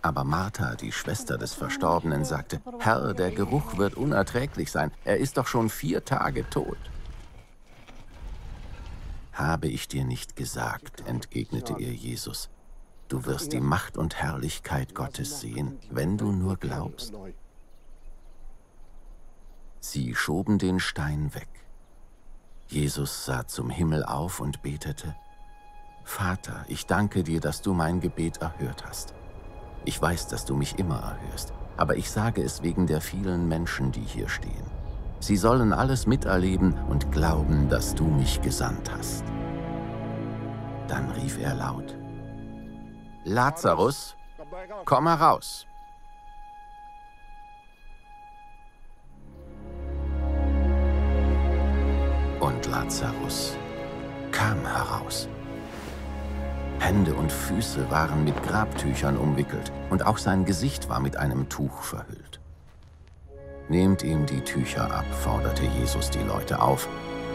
Aber 0.02 0.24
Martha, 0.24 0.74
die 0.76 0.92
Schwester 0.92 1.38
des 1.38 1.54
Verstorbenen, 1.54 2.24
sagte, 2.24 2.60
Herr, 2.78 3.14
der 3.14 3.30
Geruch 3.30 3.76
wird 3.78 3.94
unerträglich 3.94 4.70
sein. 4.70 4.92
Er 5.04 5.18
ist 5.18 5.36
doch 5.36 5.46
schon 5.46 5.68
vier 5.68 6.04
Tage 6.04 6.48
tot. 6.48 6.78
Habe 9.38 9.68
ich 9.68 9.86
dir 9.86 10.04
nicht 10.04 10.36
gesagt, 10.36 11.06
entgegnete 11.06 11.74
ihr 11.78 11.94
Jesus, 11.94 12.50
Du 13.08 13.24
wirst 13.24 13.52
die 13.52 13.60
Macht 13.60 13.96
und 13.96 14.16
Herrlichkeit 14.16 14.94
Gottes 14.94 15.40
sehen, 15.40 15.78
wenn 15.90 16.18
du 16.18 16.30
nur 16.30 16.56
glaubst. 16.56 17.14
Sie 19.80 20.14
schoben 20.14 20.58
den 20.58 20.78
Stein 20.78 21.34
weg. 21.34 21.48
Jesus 22.66 23.24
sah 23.24 23.46
zum 23.46 23.70
Himmel 23.70 24.04
auf 24.04 24.40
und 24.40 24.60
betete, 24.60 25.16
Vater, 26.04 26.66
ich 26.68 26.84
danke 26.84 27.22
dir, 27.22 27.40
dass 27.40 27.62
du 27.62 27.72
mein 27.72 28.00
Gebet 28.00 28.38
erhört 28.38 28.84
hast. 28.84 29.14
Ich 29.86 30.02
weiß, 30.02 30.28
dass 30.28 30.44
du 30.44 30.54
mich 30.54 30.78
immer 30.78 30.98
erhörst, 30.98 31.54
aber 31.78 31.96
ich 31.96 32.10
sage 32.10 32.42
es 32.42 32.62
wegen 32.62 32.86
der 32.86 33.00
vielen 33.00 33.48
Menschen, 33.48 33.90
die 33.90 34.02
hier 34.04 34.28
stehen. 34.28 34.77
Sie 35.20 35.36
sollen 35.36 35.72
alles 35.72 36.06
miterleben 36.06 36.74
und 36.88 37.10
glauben, 37.10 37.68
dass 37.68 37.94
du 37.94 38.04
mich 38.04 38.40
gesandt 38.40 38.90
hast. 38.96 39.24
Dann 40.86 41.10
rief 41.10 41.38
er 41.38 41.54
laut, 41.54 41.96
Lazarus, 43.24 44.16
komm 44.84 45.08
heraus. 45.08 45.66
Und 52.40 52.66
Lazarus 52.66 53.56
kam 54.30 54.64
heraus. 54.64 55.28
Hände 56.78 57.12
und 57.14 57.32
Füße 57.32 57.90
waren 57.90 58.24
mit 58.24 58.40
Grabtüchern 58.44 59.16
umwickelt 59.16 59.72
und 59.90 60.06
auch 60.06 60.16
sein 60.16 60.44
Gesicht 60.44 60.88
war 60.88 61.00
mit 61.00 61.16
einem 61.16 61.48
Tuch 61.48 61.82
verhüllt. 61.82 62.40
Nehmt 63.70 64.02
ihm 64.02 64.24
die 64.24 64.40
Tücher 64.40 64.90
ab, 64.90 65.04
forderte 65.22 65.64
Jesus 65.78 66.08
die 66.08 66.22
Leute 66.22 66.58
auf, 66.58 66.88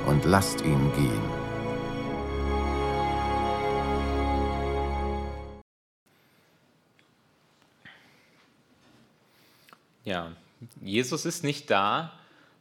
und 0.07 0.25
lasst 0.25 0.61
ihn 0.61 0.91
gehen. 0.95 1.21
Ja, 10.03 10.31
Jesus 10.81 11.25
ist 11.25 11.43
nicht 11.43 11.69
da, 11.69 12.11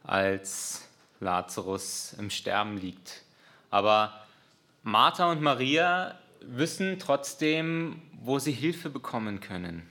als 0.05 0.87
Lazarus 1.21 2.15
im 2.19 2.29
Sterben 2.29 2.77
liegt. 2.77 3.23
Aber 3.71 4.21
Martha 4.83 5.31
und 5.31 5.41
Maria 5.41 6.19
wissen 6.43 6.99
trotzdem, 6.99 8.03
wo 8.21 8.39
sie 8.39 8.53
Hilfe 8.53 8.91
bekommen 8.91 9.41
können. 9.41 9.91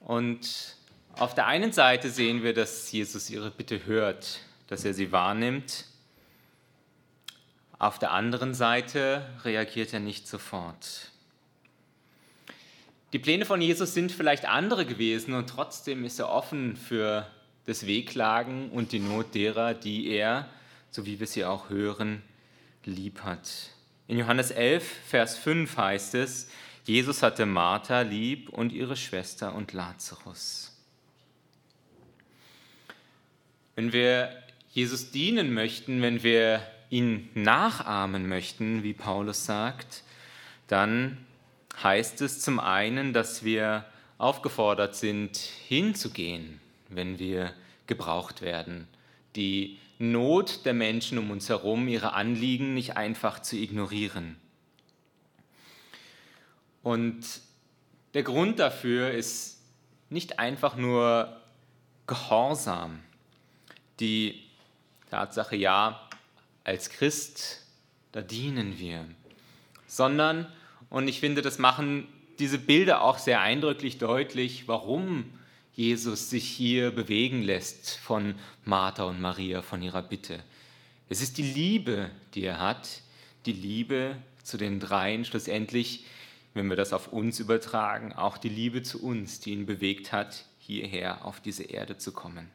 Und 0.00 0.75
auf 1.18 1.34
der 1.34 1.46
einen 1.46 1.72
Seite 1.72 2.10
sehen 2.10 2.42
wir, 2.42 2.52
dass 2.52 2.92
Jesus 2.92 3.30
ihre 3.30 3.50
Bitte 3.50 3.86
hört, 3.86 4.40
dass 4.68 4.84
er 4.84 4.92
sie 4.92 5.12
wahrnimmt. 5.12 5.86
Auf 7.78 7.98
der 7.98 8.12
anderen 8.12 8.54
Seite 8.54 9.26
reagiert 9.44 9.92
er 9.92 10.00
nicht 10.00 10.28
sofort. 10.28 11.10
Die 13.12 13.18
Pläne 13.18 13.46
von 13.46 13.62
Jesus 13.62 13.94
sind 13.94 14.12
vielleicht 14.12 14.46
andere 14.46 14.84
gewesen 14.84 15.32
und 15.34 15.48
trotzdem 15.48 16.04
ist 16.04 16.18
er 16.18 16.28
offen 16.28 16.76
für 16.76 17.26
das 17.64 17.86
Wehklagen 17.86 18.70
und 18.70 18.92
die 18.92 18.98
Not 18.98 19.34
derer, 19.34 19.74
die 19.74 20.08
er, 20.08 20.48
so 20.90 21.06
wie 21.06 21.18
wir 21.18 21.26
sie 21.26 21.44
auch 21.44 21.70
hören, 21.70 22.22
lieb 22.84 23.22
hat. 23.22 23.48
In 24.06 24.18
Johannes 24.18 24.50
11, 24.50 24.84
Vers 25.06 25.36
5 25.38 25.76
heißt 25.76 26.14
es, 26.14 26.48
Jesus 26.84 27.22
hatte 27.22 27.46
Martha 27.46 28.02
lieb 28.02 28.50
und 28.50 28.72
ihre 28.72 28.96
Schwester 28.96 29.54
und 29.54 29.72
Lazarus. 29.72 30.75
Wenn 33.76 33.92
wir 33.92 34.30
Jesus 34.72 35.10
dienen 35.10 35.52
möchten, 35.52 36.02
wenn 36.02 36.22
wir 36.22 36.62
ihn 36.88 37.28
nachahmen 37.34 38.26
möchten, 38.26 38.82
wie 38.82 38.94
Paulus 38.94 39.44
sagt, 39.44 40.02
dann 40.66 41.18
heißt 41.82 42.22
es 42.22 42.40
zum 42.40 42.58
einen, 42.58 43.12
dass 43.12 43.44
wir 43.44 43.84
aufgefordert 44.18 44.96
sind, 44.96 45.36
hinzugehen, 45.36 46.58
wenn 46.88 47.18
wir 47.18 47.52
gebraucht 47.86 48.40
werden. 48.40 48.88
Die 49.36 49.78
Not 49.98 50.64
der 50.64 50.74
Menschen 50.74 51.18
um 51.18 51.30
uns 51.30 51.48
herum, 51.48 51.86
ihre 51.86 52.14
Anliegen 52.14 52.72
nicht 52.72 52.96
einfach 52.96 53.40
zu 53.40 53.56
ignorieren. 53.56 54.36
Und 56.82 57.24
der 58.14 58.22
Grund 58.22 58.58
dafür 58.58 59.10
ist 59.10 59.60
nicht 60.08 60.38
einfach 60.38 60.76
nur 60.76 61.36
Gehorsam. 62.06 63.00
Die 64.00 64.42
Tatsache, 65.10 65.56
ja, 65.56 66.08
als 66.64 66.90
Christ, 66.90 67.62
da 68.12 68.22
dienen 68.22 68.78
wir, 68.78 69.04
sondern 69.86 70.46
und 70.90 71.08
ich 71.08 71.20
finde, 71.20 71.42
das 71.42 71.58
machen 71.58 72.08
diese 72.38 72.58
Bilder 72.58 73.02
auch 73.02 73.18
sehr 73.18 73.40
eindrücklich 73.40 73.98
deutlich, 73.98 74.68
warum 74.68 75.24
Jesus 75.74 76.30
sich 76.30 76.44
hier 76.48 76.90
bewegen 76.90 77.42
lässt 77.42 77.98
von 77.98 78.34
Martha 78.64 79.04
und 79.04 79.20
Maria, 79.20 79.62
von 79.62 79.82
ihrer 79.82 80.02
Bitte. 80.02 80.42
Es 81.08 81.20
ist 81.20 81.38
die 81.38 81.42
Liebe, 81.42 82.10
die 82.34 82.44
er 82.44 82.60
hat, 82.60 83.02
die 83.44 83.52
Liebe 83.52 84.16
zu 84.42 84.56
den 84.56 84.80
dreien, 84.80 85.24
schlussendlich, 85.24 86.04
wenn 86.54 86.68
wir 86.68 86.76
das 86.76 86.92
auf 86.92 87.12
uns 87.12 87.40
übertragen, 87.40 88.12
auch 88.12 88.38
die 88.38 88.48
Liebe 88.48 88.82
zu 88.82 89.02
uns, 89.02 89.40
die 89.40 89.52
ihn 89.52 89.66
bewegt 89.66 90.12
hat, 90.12 90.46
hierher 90.58 91.24
auf 91.24 91.40
diese 91.40 91.64
Erde 91.64 91.98
zu 91.98 92.12
kommen. 92.12 92.50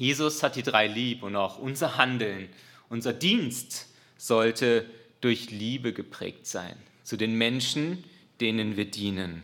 Jesus 0.00 0.42
hat 0.42 0.56
die 0.56 0.62
drei 0.62 0.86
lieb 0.86 1.22
und 1.22 1.36
auch 1.36 1.58
unser 1.58 1.98
Handeln, 1.98 2.48
unser 2.88 3.12
Dienst 3.12 3.86
sollte 4.16 4.86
durch 5.20 5.50
Liebe 5.50 5.92
geprägt 5.92 6.46
sein, 6.46 6.74
zu 7.02 7.18
den 7.18 7.34
Menschen, 7.34 8.02
denen 8.40 8.78
wir 8.78 8.90
dienen. 8.90 9.42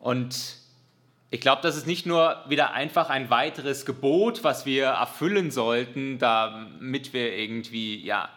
Und 0.00 0.56
ich 1.30 1.40
glaube, 1.40 1.62
das 1.62 1.76
ist 1.76 1.86
nicht 1.86 2.04
nur 2.04 2.42
wieder 2.48 2.72
einfach 2.72 3.10
ein 3.10 3.30
weiteres 3.30 3.86
Gebot, 3.86 4.42
was 4.42 4.66
wir 4.66 4.86
erfüllen 4.86 5.52
sollten, 5.52 6.18
damit 6.18 7.12
wir 7.12 7.32
irgendwie 7.36 8.04
ja, 8.04 8.28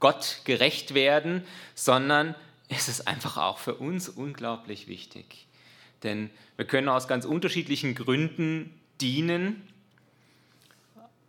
Gott 0.00 0.42
gerecht 0.44 0.92
werden, 0.92 1.44
sondern 1.74 2.34
es 2.68 2.88
ist 2.88 3.08
einfach 3.08 3.38
auch 3.38 3.56
für 3.56 3.76
uns 3.76 4.10
unglaublich 4.10 4.86
wichtig. 4.86 5.46
Denn 6.02 6.28
wir 6.56 6.66
können 6.66 6.90
aus 6.90 7.08
ganz 7.08 7.24
unterschiedlichen 7.24 7.94
Gründen 7.94 8.78
dienen 9.00 9.66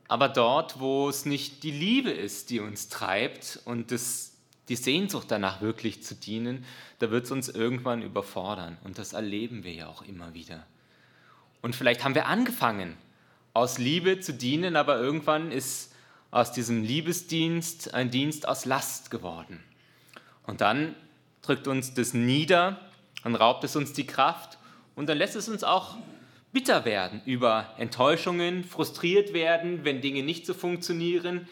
aber 0.08 0.30
dort, 0.30 0.80
wo 0.80 1.10
es 1.10 1.26
nicht 1.26 1.64
die 1.64 1.72
Liebe 1.72 2.12
ist, 2.12 2.50
die 2.50 2.60
uns 2.60 2.90
treibt 2.90 3.60
und 3.66 3.92
das, 3.92 4.34
die 4.70 4.76
Sehnsucht 4.76 5.28
danach 5.30 5.62
wirklich 5.62 6.04
zu 6.04 6.16
dienen, 6.16 6.66
da 7.00 7.12
wird 7.12 7.26
es 7.26 7.32
uns 7.32 7.50
irgendwann 7.50 8.02
überfordern. 8.02 8.78
Und 8.84 8.98
das 8.98 9.14
erleben 9.14 9.64
wir 9.64 9.74
ja 9.74 9.88
auch 9.88 10.02
immer 10.02 10.34
wieder. 10.34 10.66
Und 11.62 11.76
vielleicht 11.76 12.04
haben 12.04 12.16
wir 12.16 12.28
angefangen, 12.28 12.96
aus 13.54 13.78
Liebe 13.78 14.20
zu 14.20 14.34
dienen, 14.34 14.76
aber 14.76 15.00
irgendwann 15.00 15.52
ist 15.52 15.92
aus 16.32 16.52
diesem 16.52 16.84
Liebesdienst 16.84 17.94
ein 17.94 18.12
Dienst 18.12 18.48
aus 18.48 18.66
Last 18.66 19.10
geworden. 19.10 19.64
Und 20.46 20.62
dann 20.62 20.96
drückt 21.42 21.68
uns 21.68 21.94
das 21.94 22.14
nieder, 22.14 22.80
dann 23.24 23.36
raubt 23.36 23.64
es 23.64 23.76
uns 23.76 23.94
die 23.94 24.06
Kraft 24.06 24.58
und 24.96 25.08
dann 25.10 25.18
lässt 25.18 25.36
es 25.36 25.50
uns 25.50 25.64
auch 25.64 25.98
bitter 26.58 26.86
werden 26.86 27.22
über 27.24 27.72
Enttäuschungen, 27.78 28.64
frustriert 28.64 29.32
werden, 29.32 29.86
wenn 29.86 30.02
Dinge 30.02 30.24
nicht 30.24 30.44
so 30.48 30.56
funktionieren, 30.56 31.48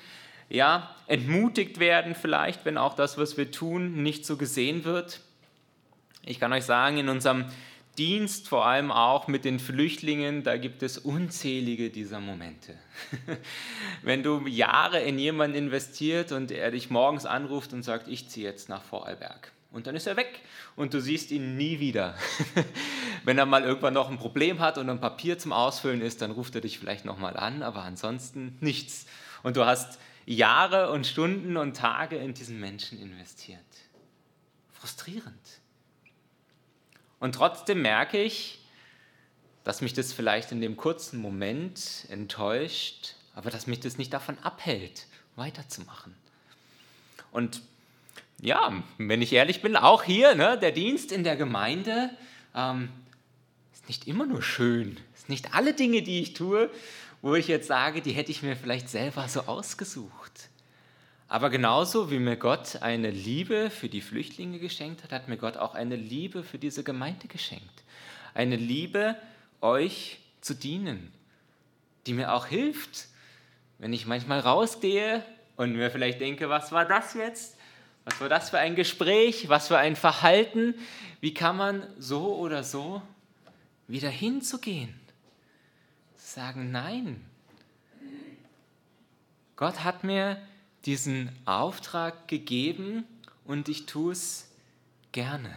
ja, 0.50 0.96
entmutigt 1.06 1.80
werden 1.80 2.16
vielleicht, 2.16 2.66
wenn 2.66 2.80
auch 2.80 2.96
das, 2.96 3.16
was 3.16 3.38
wir 3.38 3.52
tun, 3.52 4.02
nicht 4.02 4.26
so 4.26 4.36
gesehen 4.36 4.84
wird. 4.84 5.20
Ich 6.24 6.40
kann 6.40 6.52
euch 6.54 6.64
sagen, 6.64 6.98
in 6.98 7.10
unserem 7.10 7.46
Dienst, 8.00 8.48
vor 8.48 8.66
allem 8.66 8.92
auch 8.92 9.28
mit 9.28 9.46
den 9.46 9.60
Flüchtlingen, 9.60 10.42
da 10.42 10.58
gibt 10.58 10.82
es 10.82 10.98
unzählige 10.98 11.92
dieser 11.92 12.20
Momente. 12.20 12.74
Wenn 14.02 14.24
du 14.24 14.48
Jahre 14.48 15.02
in 15.02 15.20
jemanden 15.20 15.56
investiert 15.56 16.32
und 16.32 16.50
er 16.50 16.72
dich 16.72 16.90
morgens 16.90 17.28
anruft 17.28 17.74
und 17.74 17.84
sagt, 17.84 18.08
ich 18.08 18.28
ziehe 18.28 18.50
jetzt 18.50 18.70
nach 18.70 18.82
Vorarlberg. 18.82 19.52
Und 19.76 19.88
dann 19.88 19.96
ist 19.98 20.08
er 20.08 20.16
weg 20.16 20.40
und 20.78 20.94
du 20.94 21.02
siehst 21.02 21.32
ihn 21.32 21.58
nie 21.58 21.82
wieder. 21.82 22.16
Wenn 23.26 23.38
er 23.38 23.46
mal 23.46 23.64
irgendwann 23.64 23.94
noch 23.94 24.10
ein 24.10 24.18
Problem 24.18 24.62
hat 24.62 24.78
und 24.78 24.90
ein 24.90 25.02
Papier 25.02 25.38
zum 25.38 25.52
Ausfüllen 25.52 26.00
ist, 26.00 26.22
dann 26.22 26.32
ruft 26.32 26.56
er 26.56 26.62
dich 26.62 26.80
vielleicht 26.80 27.04
nochmal 27.04 27.36
an, 27.36 27.62
aber 27.62 27.84
ansonsten 27.84 28.58
nichts. 28.62 29.06
Und 29.44 29.58
du 29.58 29.66
hast 29.66 30.00
Jahre 30.26 30.92
und 30.92 31.06
Stunden 31.06 31.58
und 31.58 31.76
Tage 31.76 32.16
in 32.16 32.34
diesen 32.34 32.58
Menschen 32.58 33.02
investiert. 33.02 33.60
Frustrierend. 34.72 35.60
Und 37.20 37.36
trotzdem 37.36 37.82
merke 37.82 38.24
ich, 38.24 38.60
dass 39.66 39.82
mich 39.82 39.92
das 39.92 40.14
vielleicht 40.14 40.54
in 40.54 40.62
dem 40.62 40.78
kurzen 40.78 41.20
Moment 41.20 42.06
enttäuscht, 42.08 43.16
aber 43.34 43.50
dass 43.50 43.68
mich 43.68 43.82
das 43.82 43.98
nicht 43.98 44.14
davon 44.14 44.40
abhält, 44.40 45.08
weiterzumachen. 45.36 46.16
Und 47.32 47.62
ja, 48.42 48.74
wenn 48.98 49.22
ich 49.22 49.34
ehrlich 49.34 49.62
bin, 49.62 49.76
auch 49.76 50.04
hier, 50.04 50.36
ne, 50.36 50.58
der 50.58 50.72
Dienst 50.72 51.12
in 51.12 51.24
der 51.24 51.36
Gemeinde 51.36 52.10
ähm, 52.54 52.90
ist 53.74 53.88
nicht 53.88 54.08
immer 54.08 54.26
nur 54.26 54.42
schön. 54.42 54.98
Ist 55.16 55.30
nicht 55.30 55.54
alle 55.54 55.74
Dinge, 55.74 56.02
die 56.02 56.22
ich 56.22 56.34
tue, 56.34 56.70
wo 57.22 57.36
ich 57.36 57.48
jetzt 57.48 57.68
sage, 57.68 58.02
die 58.02 58.12
hätte 58.12 58.32
ich 58.32 58.44
mir 58.44 58.56
vielleicht 58.56 58.90
selber 58.90 59.28
so 59.28 59.42
ausgesucht. 59.42 60.50
Aber 61.28 61.50
genauso 61.50 62.12
wie 62.12 62.20
mir 62.20 62.36
Gott 62.36 62.82
eine 62.82 63.10
Liebe 63.10 63.72
für 63.72 63.90
die 63.90 64.02
Flüchtlinge 64.02 64.60
geschenkt 64.60 65.04
hat, 65.04 65.12
hat 65.12 65.28
mir 65.28 65.38
Gott 65.38 65.58
auch 65.58 65.74
eine 65.74 65.96
Liebe 65.96 66.44
für 66.44 66.60
diese 66.60 66.84
Gemeinde 66.84 67.28
geschenkt. 67.28 67.84
Eine 68.36 68.58
Liebe, 68.58 69.16
euch 69.62 70.20
zu 70.42 70.54
dienen, 70.54 71.12
die 72.06 72.14
mir 72.14 72.34
auch 72.34 72.46
hilft, 72.46 73.08
wenn 73.80 73.92
ich 73.92 74.06
manchmal 74.06 74.40
rausgehe 74.40 75.24
und 75.56 75.76
mir 75.76 75.90
vielleicht 75.90 76.22
denke, 76.22 76.50
was 76.50 76.72
war 76.72 76.86
das 76.86 77.16
jetzt? 77.16 77.55
Was 78.06 78.22
war 78.22 78.30
das 78.30 78.52
für 78.52 78.60
ein 78.60 78.76
Gespräch? 78.76 79.50
Was 79.50 79.68
für 79.68 79.78
ein 79.78 79.96
Verhalten? 79.96 80.76
Wie 81.22 81.34
kann 81.34 81.58
man 81.58 81.86
so 81.98 82.36
oder 82.36 82.64
so 82.64 83.02
wieder 83.88 84.10
hinzugehen? 84.10 84.94
Sagen, 86.16 86.72
nein. 86.72 87.26
Gott 89.56 89.84
hat 89.84 90.04
mir 90.04 90.42
diesen 90.86 91.32
Auftrag 91.46 92.28
gegeben 92.28 93.06
und 93.44 93.70
ich 93.70 93.86
tue 93.86 94.12
es 94.12 94.50
gerne. 95.12 95.56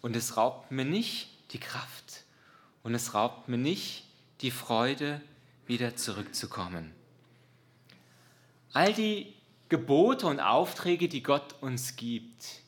Und 0.00 0.16
es 0.16 0.36
raubt 0.36 0.72
mir 0.72 0.84
nicht 0.84 1.28
die 1.52 1.60
Kraft 1.60 2.24
und 2.82 2.94
es 2.94 3.14
raubt 3.14 3.48
mir 3.48 3.58
nicht 3.58 4.04
die 4.40 4.50
Freude, 4.50 5.20
wieder 5.66 5.94
zurückzukommen. 5.94 6.92
All 8.72 8.92
die 8.92 9.32
Gebote 9.70 10.26
und 10.26 10.40
Aufträge, 10.40 11.08
die 11.08 11.22
Gott 11.22 11.54
uns 11.62 11.96
gibt, 11.96 12.60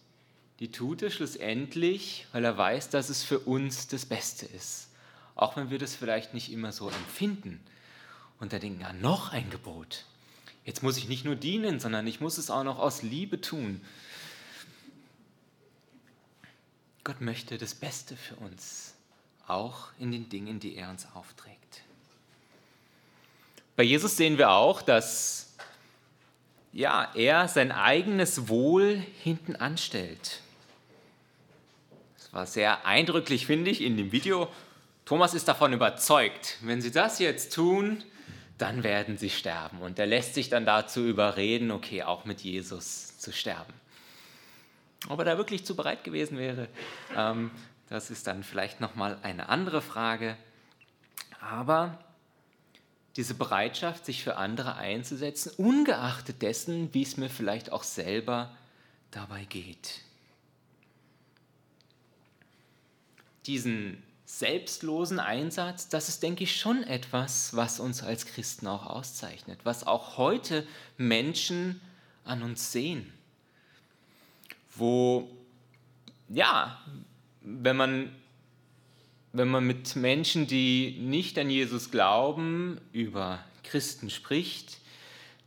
die 0.60 0.70
tut 0.70 1.02
er 1.02 1.10
schlussendlich, 1.10 2.26
weil 2.30 2.44
er 2.44 2.56
weiß, 2.56 2.88
dass 2.90 3.08
es 3.08 3.24
für 3.24 3.40
uns 3.40 3.88
das 3.88 4.06
Beste 4.06 4.46
ist. 4.46 4.88
Auch 5.34 5.56
wenn 5.56 5.70
wir 5.70 5.78
das 5.78 5.96
vielleicht 5.96 6.32
nicht 6.32 6.52
immer 6.52 6.70
so 6.70 6.88
empfinden. 6.88 7.60
Und 8.38 8.52
da 8.52 8.60
denken, 8.60 8.80
ja, 8.80 8.92
noch 8.92 9.32
ein 9.32 9.50
Gebot. 9.50 10.04
Jetzt 10.64 10.84
muss 10.84 10.96
ich 10.96 11.08
nicht 11.08 11.24
nur 11.24 11.34
dienen, 11.34 11.80
sondern 11.80 12.06
ich 12.06 12.20
muss 12.20 12.38
es 12.38 12.50
auch 12.50 12.62
noch 12.62 12.78
aus 12.78 13.02
Liebe 13.02 13.40
tun. 13.40 13.80
Gott 17.02 17.20
möchte 17.20 17.58
das 17.58 17.74
Beste 17.74 18.16
für 18.16 18.36
uns, 18.36 18.94
auch 19.48 19.88
in 19.98 20.12
den 20.12 20.28
Dingen, 20.28 20.60
die 20.60 20.76
er 20.76 20.90
uns 20.90 21.08
aufträgt. 21.14 21.82
Bei 23.74 23.82
Jesus 23.82 24.16
sehen 24.16 24.38
wir 24.38 24.50
auch, 24.50 24.82
dass 24.82 25.51
ja, 26.72 27.10
er 27.14 27.48
sein 27.48 27.72
eigenes 27.72 28.48
Wohl 28.48 29.02
hinten 29.22 29.56
anstellt. 29.56 30.40
Das 32.16 32.32
war 32.32 32.46
sehr 32.46 32.86
eindrücklich, 32.86 33.46
finde 33.46 33.70
ich, 33.70 33.82
in 33.82 33.96
dem 33.96 34.12
Video. 34.12 34.48
Thomas 35.04 35.34
ist 35.34 35.48
davon 35.48 35.72
überzeugt, 35.72 36.58
wenn 36.62 36.80
Sie 36.80 36.90
das 36.90 37.18
jetzt 37.18 37.54
tun, 37.54 38.02
dann 38.62 38.84
werden 38.84 39.18
sie 39.18 39.30
sterben. 39.30 39.78
Und 39.78 39.98
er 39.98 40.06
lässt 40.06 40.34
sich 40.34 40.48
dann 40.48 40.64
dazu 40.64 41.04
überreden, 41.04 41.72
okay, 41.72 42.04
auch 42.04 42.24
mit 42.24 42.42
Jesus 42.42 43.18
zu 43.18 43.32
sterben. 43.32 43.72
Ob 45.08 45.18
er 45.18 45.24
da 45.24 45.36
wirklich 45.36 45.66
zu 45.66 45.74
bereit 45.74 46.04
gewesen 46.04 46.38
wäre, 46.38 46.68
ähm, 47.16 47.50
das 47.88 48.12
ist 48.12 48.28
dann 48.28 48.44
vielleicht 48.44 48.80
nochmal 48.80 49.18
eine 49.22 49.48
andere 49.48 49.82
Frage. 49.82 50.36
Aber 51.40 51.98
diese 53.16 53.34
Bereitschaft, 53.34 54.06
sich 54.06 54.22
für 54.22 54.36
andere 54.36 54.76
einzusetzen, 54.76 55.52
ungeachtet 55.56 56.42
dessen, 56.42 56.92
wie 56.94 57.02
es 57.02 57.16
mir 57.16 57.28
vielleicht 57.28 57.72
auch 57.72 57.82
selber 57.82 58.56
dabei 59.10 59.44
geht. 59.44 60.00
Diesen 63.46 64.02
selbstlosen 64.24 65.20
Einsatz, 65.20 65.88
das 65.88 66.08
ist, 66.08 66.22
denke 66.22 66.44
ich, 66.44 66.58
schon 66.58 66.82
etwas, 66.84 67.54
was 67.54 67.80
uns 67.80 68.02
als 68.02 68.24
Christen 68.24 68.66
auch 68.66 68.86
auszeichnet, 68.86 69.60
was 69.64 69.86
auch 69.86 70.16
heute 70.16 70.66
Menschen 70.96 71.80
an 72.24 72.42
uns 72.42 72.72
sehen. 72.72 73.12
Wo, 74.74 75.28
ja, 76.30 76.80
wenn 77.42 77.76
man, 77.76 78.21
wenn 79.32 79.48
man 79.48 79.66
mit 79.66 79.96
Menschen, 79.96 80.46
die 80.46 80.98
nicht 81.00 81.38
an 81.38 81.48
Jesus 81.48 81.90
glauben, 81.90 82.80
über 82.92 83.42
Christen 83.64 84.10
spricht, 84.10 84.78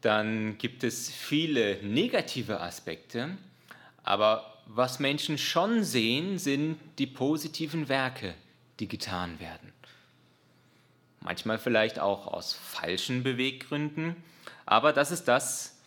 dann 0.01 0.57
gibt 0.57 0.83
es 0.83 1.09
viele 1.09 1.81
negative 1.83 2.61
Aspekte, 2.61 3.37
aber 4.03 4.53
was 4.65 4.99
Menschen 4.99 5.37
schon 5.37 5.83
sehen, 5.83 6.39
sind 6.39 6.77
die 6.97 7.07
positiven 7.07 7.87
Werke, 7.87 8.33
die 8.79 8.87
getan 8.87 9.39
werden. 9.39 9.71
Manchmal 11.21 11.59
vielleicht 11.59 11.99
auch 11.99 12.27
aus 12.27 12.53
falschen 12.53 13.23
Beweggründen, 13.23 14.15
aber 14.65 14.93
das 14.93 15.11
ist 15.11 15.25
das, 15.25 15.77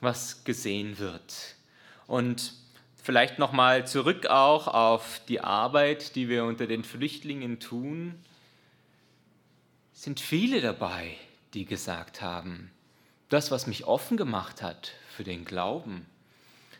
was 0.00 0.44
gesehen 0.44 0.98
wird. 0.98 1.56
Und 2.06 2.52
vielleicht 3.04 3.38
nochmal 3.38 3.86
zurück 3.86 4.26
auch 4.26 4.66
auf 4.66 5.20
die 5.28 5.42
Arbeit, 5.42 6.16
die 6.16 6.30
wir 6.30 6.44
unter 6.44 6.66
den 6.66 6.82
Flüchtlingen 6.82 7.60
tun. 7.60 8.14
Sind 9.92 10.20
viele 10.20 10.62
dabei, 10.62 11.14
die 11.52 11.66
gesagt 11.66 12.22
haben, 12.22 12.70
das, 13.28 13.50
was 13.50 13.66
mich 13.66 13.84
offen 13.86 14.16
gemacht 14.16 14.62
hat 14.62 14.92
für 15.14 15.22
den 15.22 15.44
Glauben, 15.44 16.06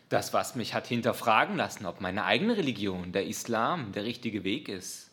das, 0.09 0.33
was 0.33 0.55
mich 0.55 0.73
hat 0.73 0.87
hinterfragen 0.87 1.57
lassen, 1.57 1.85
ob 1.85 2.01
meine 2.01 2.25
eigene 2.25 2.57
Religion, 2.57 3.11
der 3.11 3.27
Islam, 3.27 3.91
der 3.91 4.03
richtige 4.03 4.43
Weg 4.43 4.67
ist, 4.67 5.11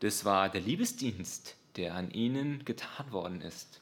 das 0.00 0.26
war 0.26 0.50
der 0.50 0.60
Liebesdienst, 0.60 1.56
der 1.76 1.94
an 1.94 2.10
ihnen 2.10 2.66
getan 2.66 3.10
worden 3.12 3.40
ist. 3.40 3.80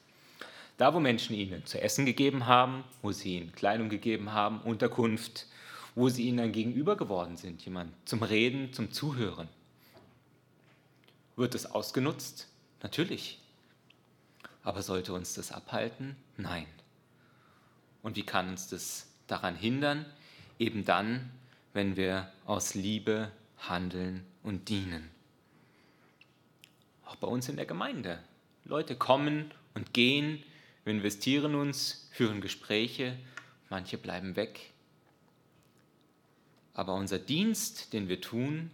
Da, 0.77 0.93
wo 0.93 1.01
Menschen 1.01 1.35
ihnen 1.35 1.65
zu 1.65 1.81
essen 1.81 2.05
gegeben 2.05 2.45
haben, 2.45 2.85
wo 3.01 3.11
sie 3.11 3.35
ihnen 3.35 3.51
Kleidung 3.51 3.89
gegeben 3.89 4.31
haben, 4.31 4.61
Unterkunft, 4.61 5.47
wo 5.97 6.09
sie 6.09 6.27
ihnen 6.27 6.39
ein 6.39 6.51
Gegenüber 6.51 6.95
geworden 6.95 7.37
sind, 7.37 7.63
jemand 7.65 7.91
zum 8.07 8.21
Reden, 8.21 8.71
zum 8.71 8.91
Zuhören. 8.91 9.49
Wird 11.35 11.55
es 11.55 11.65
ausgenutzt? 11.65 12.47
Natürlich. 12.83 13.39
Aber 14.63 14.81
sollte 14.83 15.13
uns 15.13 15.33
das 15.33 15.51
abhalten? 15.51 16.15
Nein. 16.37 16.67
Und 18.03 18.15
wie 18.15 18.23
kann 18.23 18.49
uns 18.49 18.67
das 18.67 19.07
daran 19.27 19.55
hindern? 19.55 20.05
Eben 20.59 20.85
dann, 20.85 21.31
wenn 21.73 21.95
wir 21.95 22.31
aus 22.45 22.75
Liebe 22.75 23.31
handeln 23.57 24.23
und 24.43 24.69
dienen 24.69 25.09
auch 27.07 27.15
bei 27.15 27.27
uns 27.27 27.49
in 27.49 27.55
der 27.55 27.65
Gemeinde. 27.65 28.19
Leute 28.65 28.95
kommen 28.95 29.51
und 29.73 29.93
gehen, 29.93 30.43
wir 30.83 30.93
investieren 30.93 31.55
uns, 31.55 32.09
führen 32.11 32.41
Gespräche, 32.41 33.17
manche 33.69 33.97
bleiben 33.97 34.35
weg. 34.35 34.73
Aber 36.77 36.93
unser 36.93 37.17
Dienst, 37.17 37.91
den 37.91 38.07
wir 38.07 38.21
tun, 38.21 38.69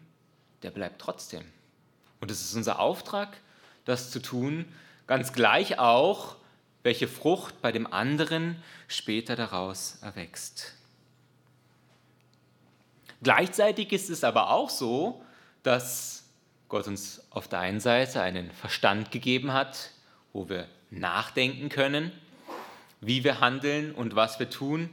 der 0.61 0.71
bleibt 0.71 0.99
trotzdem. 0.99 1.45
Und 2.19 2.29
es 2.29 2.41
ist 2.41 2.53
unser 2.53 2.79
Auftrag, 2.79 3.37
das 3.85 4.11
zu 4.11 4.21
tun, 4.21 4.65
ganz 5.07 5.31
gleich 5.31 5.79
auch, 5.79 6.35
welche 6.83 7.07
Frucht 7.07 7.61
bei 7.61 7.71
dem 7.71 7.91
anderen 7.91 8.61
später 8.89 9.37
daraus 9.37 9.99
erwächst. 10.01 10.73
Gleichzeitig 13.23 13.93
ist 13.93 14.09
es 14.09 14.25
aber 14.25 14.49
auch 14.49 14.69
so, 14.69 15.23
dass 15.63 16.25
Gott 16.67 16.87
uns 16.87 17.21
auf 17.29 17.47
der 17.47 17.59
einen 17.59 17.79
Seite 17.79 18.21
einen 18.21 18.51
Verstand 18.51 19.11
gegeben 19.11 19.53
hat, 19.53 19.91
wo 20.33 20.49
wir 20.49 20.67
nachdenken 20.91 21.69
können, 21.69 22.11
wie 22.99 23.23
wir 23.23 23.39
handeln 23.39 23.95
und 23.95 24.17
was 24.17 24.39
wir 24.39 24.49
tun, 24.49 24.89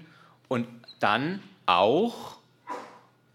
und 0.46 0.68
dann 1.00 1.42
auch 1.66 2.39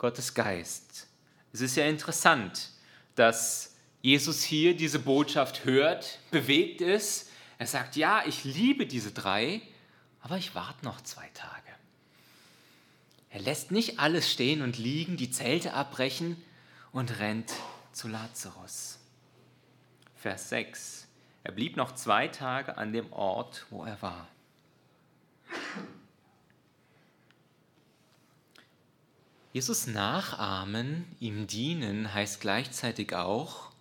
Gottes 0.05 0.35
Geist. 0.35 1.07
Es 1.51 1.61
ist 1.61 1.77
ja 1.77 1.87
interessant, 1.87 2.69
dass 3.15 3.73
Jesus 4.03 4.43
hier 4.43 4.77
diese 4.77 4.99
Botschaft 4.99 5.65
hört, 5.65 6.19
bewegt 6.29 6.79
ist. 6.79 7.31
Er 7.57 7.65
sagt, 7.65 7.95
ja, 7.95 8.21
ich 8.27 8.43
liebe 8.43 8.85
diese 8.85 9.11
drei, 9.11 9.63
aber 10.21 10.37
ich 10.37 10.53
warte 10.53 10.85
noch 10.85 11.01
zwei 11.01 11.27
Tage. 11.33 11.71
Er 13.31 13.41
lässt 13.41 13.71
nicht 13.71 13.97
alles 13.97 14.31
stehen 14.31 14.61
und 14.61 14.77
liegen, 14.77 15.17
die 15.17 15.31
Zelte 15.31 15.73
abbrechen 15.73 16.39
und 16.91 17.17
rennt 17.17 17.51
zu 17.91 18.07
Lazarus. 18.07 18.99
Vers 20.17 20.49
6. 20.49 21.07
Er 21.43 21.51
blieb 21.51 21.77
noch 21.77 21.95
zwei 21.95 22.27
Tage 22.27 22.77
an 22.77 22.93
dem 22.93 23.11
Ort, 23.11 23.65
wo 23.71 23.83
er 23.83 23.99
war. 24.03 24.27
Jesus 29.55 29.87
nachahmen, 29.87 31.05
ihm 31.21 31.47
dienen, 31.47 32.13
heißt 32.13 32.41
gleichzeitig 32.41 33.15
auch, 33.15 33.71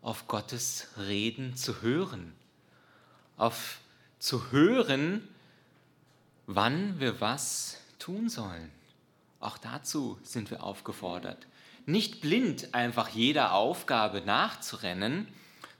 auf 0.00 0.28
Gottes 0.28 0.86
Reden 0.96 1.56
zu 1.56 1.82
hören. 1.82 2.32
Auf 3.36 3.80
zu 4.20 4.52
hören, 4.52 5.26
wann 6.46 7.00
wir 7.00 7.20
was 7.20 7.80
tun 7.98 8.28
sollen. 8.28 8.70
Auch 9.40 9.58
dazu 9.58 10.20
sind 10.22 10.52
wir 10.52 10.62
aufgefordert. 10.62 11.48
Nicht 11.86 12.20
blind 12.20 12.72
einfach 12.72 13.08
jeder 13.08 13.54
Aufgabe 13.54 14.20
nachzurennen, 14.20 15.26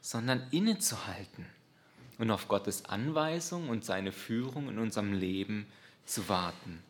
sondern 0.00 0.42
innezuhalten 0.50 1.46
und 2.18 2.32
auf 2.32 2.48
Gottes 2.48 2.86
Anweisung 2.86 3.68
und 3.68 3.84
seine 3.84 4.10
Führung 4.10 4.68
in 4.68 4.80
unserem 4.80 5.12
Leben 5.12 5.68
zu 6.06 6.28
warten. 6.28 6.82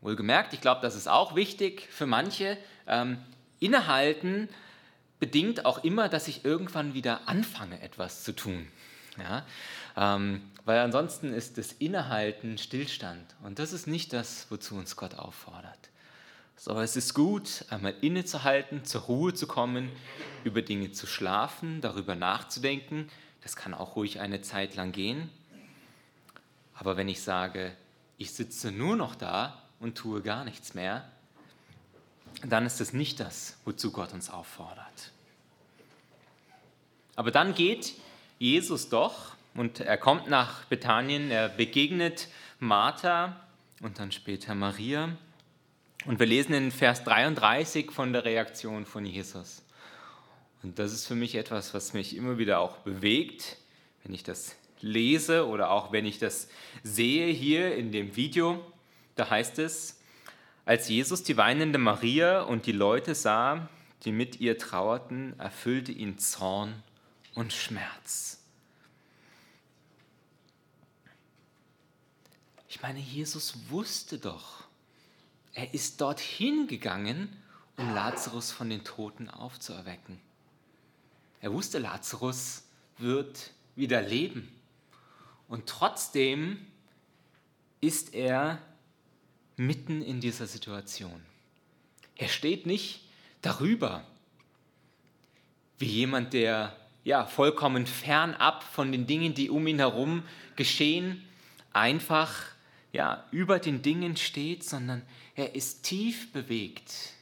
Wohlgemerkt, 0.00 0.52
ich 0.52 0.60
glaube, 0.60 0.80
das 0.82 0.94
ist 0.94 1.08
auch 1.08 1.34
wichtig 1.34 1.88
für 1.90 2.06
manche. 2.06 2.58
Ähm, 2.86 3.18
innehalten 3.58 4.48
bedingt 5.18 5.64
auch 5.64 5.82
immer, 5.84 6.08
dass 6.08 6.28
ich 6.28 6.44
irgendwann 6.44 6.94
wieder 6.94 7.28
anfange, 7.28 7.80
etwas 7.80 8.22
zu 8.22 8.32
tun. 8.32 8.68
Ja? 9.18 9.46
Ähm, 9.96 10.42
weil 10.64 10.80
ansonsten 10.80 11.32
ist 11.32 11.58
das 11.58 11.72
Innehalten 11.72 12.58
Stillstand. 12.58 13.34
Und 13.42 13.58
das 13.58 13.72
ist 13.72 13.86
nicht 13.86 14.12
das, 14.12 14.46
wozu 14.50 14.74
uns 14.74 14.96
Gott 14.96 15.14
auffordert. 15.14 15.78
So, 16.56 16.78
es 16.80 16.96
ist 16.96 17.14
gut, 17.14 17.64
einmal 17.70 17.94
innezuhalten, 18.00 18.84
zur 18.84 19.02
Ruhe 19.02 19.34
zu 19.34 19.46
kommen, 19.46 19.90
über 20.42 20.62
Dinge 20.62 20.90
zu 20.90 21.06
schlafen, 21.06 21.80
darüber 21.82 22.14
nachzudenken. 22.14 23.10
Das 23.42 23.56
kann 23.56 23.74
auch 23.74 23.94
ruhig 23.94 24.20
eine 24.20 24.40
Zeit 24.40 24.74
lang 24.74 24.92
gehen. 24.92 25.30
Aber 26.74 26.96
wenn 26.96 27.08
ich 27.08 27.22
sage, 27.22 27.72
ich 28.18 28.32
sitze 28.32 28.72
nur 28.72 28.96
noch 28.96 29.14
da 29.14 29.62
und 29.80 29.96
tue 29.96 30.22
gar 30.22 30.44
nichts 30.44 30.74
mehr, 30.74 31.08
dann 32.44 32.66
ist 32.66 32.80
es 32.80 32.92
nicht 32.92 33.20
das, 33.20 33.56
wozu 33.64 33.92
Gott 33.92 34.12
uns 34.12 34.30
auffordert. 34.30 35.12
Aber 37.14 37.30
dann 37.30 37.54
geht 37.54 37.94
Jesus 38.38 38.88
doch 38.88 39.34
und 39.54 39.80
er 39.80 39.96
kommt 39.96 40.28
nach 40.28 40.64
Bethanien, 40.64 41.30
er 41.30 41.48
begegnet 41.48 42.28
Martha 42.58 43.40
und 43.80 43.98
dann 43.98 44.12
später 44.12 44.54
Maria. 44.54 45.16
Und 46.04 46.20
wir 46.20 46.26
lesen 46.26 46.52
in 46.52 46.70
Vers 46.70 47.04
33 47.04 47.90
von 47.90 48.12
der 48.12 48.24
Reaktion 48.24 48.84
von 48.84 49.06
Jesus. 49.06 49.62
Und 50.62 50.78
das 50.78 50.92
ist 50.92 51.06
für 51.06 51.14
mich 51.14 51.34
etwas, 51.34 51.74
was 51.74 51.94
mich 51.94 52.16
immer 52.16 52.38
wieder 52.38 52.60
auch 52.60 52.78
bewegt, 52.78 53.56
wenn 54.02 54.14
ich 54.14 54.22
das 54.22 54.56
lese 54.80 55.46
oder 55.46 55.70
auch 55.70 55.90
wenn 55.92 56.04
ich 56.04 56.18
das 56.18 56.48
sehe 56.82 57.32
hier 57.32 57.74
in 57.76 57.92
dem 57.92 58.14
Video. 58.14 58.64
Da 59.16 59.30
heißt 59.30 59.58
es, 59.58 59.98
als 60.64 60.88
Jesus 60.88 61.22
die 61.22 61.36
weinende 61.36 61.78
Maria 61.78 62.42
und 62.42 62.66
die 62.66 62.72
Leute 62.72 63.14
sah, 63.14 63.68
die 64.04 64.12
mit 64.12 64.40
ihr 64.40 64.58
trauerten, 64.58 65.38
erfüllte 65.40 65.90
ihn 65.90 66.18
Zorn 66.18 66.82
und 67.34 67.52
Schmerz. 67.52 68.42
Ich 72.68 72.82
meine, 72.82 73.00
Jesus 73.00 73.70
wusste 73.70 74.18
doch, 74.18 74.64
er 75.54 75.72
ist 75.72 76.00
dorthin 76.02 76.66
gegangen, 76.66 77.34
um 77.78 77.94
Lazarus 77.94 78.52
von 78.52 78.68
den 78.68 78.84
Toten 78.84 79.30
aufzuerwecken. 79.30 80.20
Er 81.40 81.52
wusste, 81.52 81.78
Lazarus 81.78 82.64
wird 82.98 83.52
wieder 83.76 84.02
leben. 84.02 84.52
Und 85.48 85.66
trotzdem 85.66 86.66
ist 87.80 88.14
er 88.14 88.58
mitten 89.56 90.02
in 90.02 90.20
dieser 90.20 90.46
Situation. 90.46 91.22
Er 92.16 92.28
steht 92.28 92.66
nicht 92.66 93.00
darüber, 93.42 94.04
wie 95.78 95.86
jemand, 95.86 96.32
der 96.32 96.76
ja 97.04 97.26
vollkommen 97.26 97.86
fernab 97.86 98.64
von 98.64 98.92
den 98.92 99.06
Dingen, 99.06 99.34
die 99.34 99.50
um 99.50 99.66
ihn 99.66 99.78
herum 99.78 100.22
geschehen, 100.56 101.22
einfach 101.72 102.34
ja 102.92 103.24
über 103.30 103.58
den 103.58 103.82
Dingen 103.82 104.16
steht, 104.16 104.64
sondern 104.64 105.02
er 105.34 105.54
ist 105.54 105.82
tief 105.82 106.32
bewegt. 106.32 107.12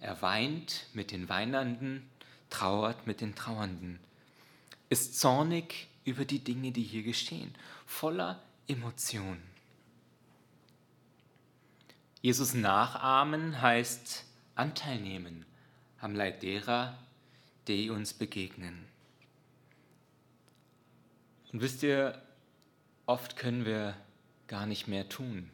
Er 0.00 0.20
weint 0.22 0.86
mit 0.92 1.10
den 1.10 1.28
Weinenden, 1.28 2.08
trauert 2.48 3.06
mit 3.06 3.20
den 3.20 3.34
Trauernden, 3.34 3.98
ist 4.88 5.18
zornig 5.18 5.88
über 6.04 6.24
die 6.24 6.40
Dinge, 6.40 6.72
die 6.72 6.82
hier 6.82 7.02
geschehen, 7.02 7.54
voller 7.86 8.42
Emotionen. 8.66 9.42
Jesus 12.22 12.52
nachahmen 12.52 13.62
heißt 13.62 14.24
Anteil 14.54 15.00
nehmen 15.00 15.46
am 16.00 16.14
Leid 16.14 16.42
derer, 16.42 16.98
die 17.66 17.90
uns 17.90 18.12
begegnen. 18.12 18.86
Und 21.52 21.62
wisst 21.62 21.82
ihr, 21.82 22.20
oft 23.06 23.36
können 23.36 23.64
wir 23.64 23.96
gar 24.48 24.66
nicht 24.66 24.86
mehr 24.86 25.08
tun, 25.08 25.50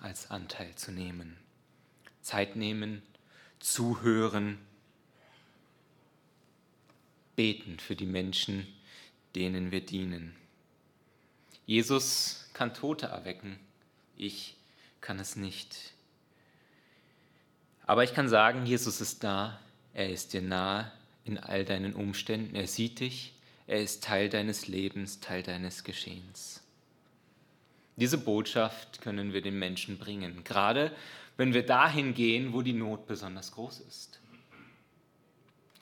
als 0.00 0.30
Anteil 0.30 0.74
zu 0.74 0.92
nehmen. 0.92 1.36
Zeit 2.22 2.56
nehmen, 2.56 3.02
zuhören, 3.60 4.58
beten 7.36 7.78
für 7.78 7.96
die 7.96 8.06
Menschen, 8.06 8.66
denen 9.34 9.70
wir 9.70 9.84
dienen. 9.84 10.34
Jesus 11.66 12.48
kann 12.54 12.72
Tote 12.72 13.06
erwecken, 13.06 13.58
ich 14.16 14.55
kann 15.06 15.20
es 15.20 15.36
nicht. 15.36 15.92
Aber 17.86 18.02
ich 18.02 18.12
kann 18.12 18.28
sagen, 18.28 18.66
Jesus 18.66 19.00
ist 19.00 19.22
da, 19.22 19.60
er 19.94 20.10
ist 20.10 20.32
dir 20.32 20.42
nahe 20.42 20.90
in 21.24 21.38
all 21.38 21.64
deinen 21.64 21.94
Umständen, 21.94 22.56
er 22.56 22.66
sieht 22.66 22.98
dich, 22.98 23.32
er 23.68 23.80
ist 23.80 24.02
Teil 24.02 24.28
deines 24.28 24.66
Lebens, 24.66 25.20
Teil 25.20 25.44
deines 25.44 25.84
Geschehens. 25.84 26.60
Diese 27.94 28.18
Botschaft 28.18 29.00
können 29.00 29.32
wir 29.32 29.42
den 29.42 29.60
Menschen 29.60 29.96
bringen, 29.96 30.42
gerade 30.42 30.90
wenn 31.36 31.54
wir 31.54 31.64
dahin 31.64 32.12
gehen, 32.12 32.52
wo 32.52 32.62
die 32.62 32.72
Not 32.72 33.06
besonders 33.06 33.52
groß 33.52 33.80
ist. 33.88 34.18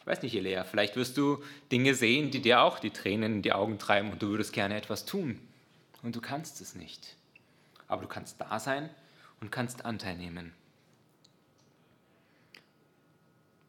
Ich 0.00 0.06
weiß 0.06 0.20
nicht, 0.20 0.34
Elea, 0.34 0.64
vielleicht 0.64 0.96
wirst 0.96 1.16
du 1.16 1.42
Dinge 1.72 1.94
sehen, 1.94 2.30
die 2.30 2.42
dir 2.42 2.60
auch 2.60 2.78
die 2.78 2.90
Tränen 2.90 3.36
in 3.36 3.42
die 3.42 3.54
Augen 3.54 3.78
treiben 3.78 4.12
und 4.12 4.20
du 4.22 4.28
würdest 4.28 4.52
gerne 4.52 4.76
etwas 4.76 5.06
tun 5.06 5.40
und 6.02 6.14
du 6.14 6.20
kannst 6.20 6.60
es 6.60 6.74
nicht. 6.74 7.16
Aber 7.88 8.02
du 8.02 8.08
kannst 8.08 8.38
da 8.38 8.60
sein 8.60 8.90
und 9.40 9.50
kannst 9.50 9.84
Anteil 9.84 10.16
nehmen. 10.16 10.52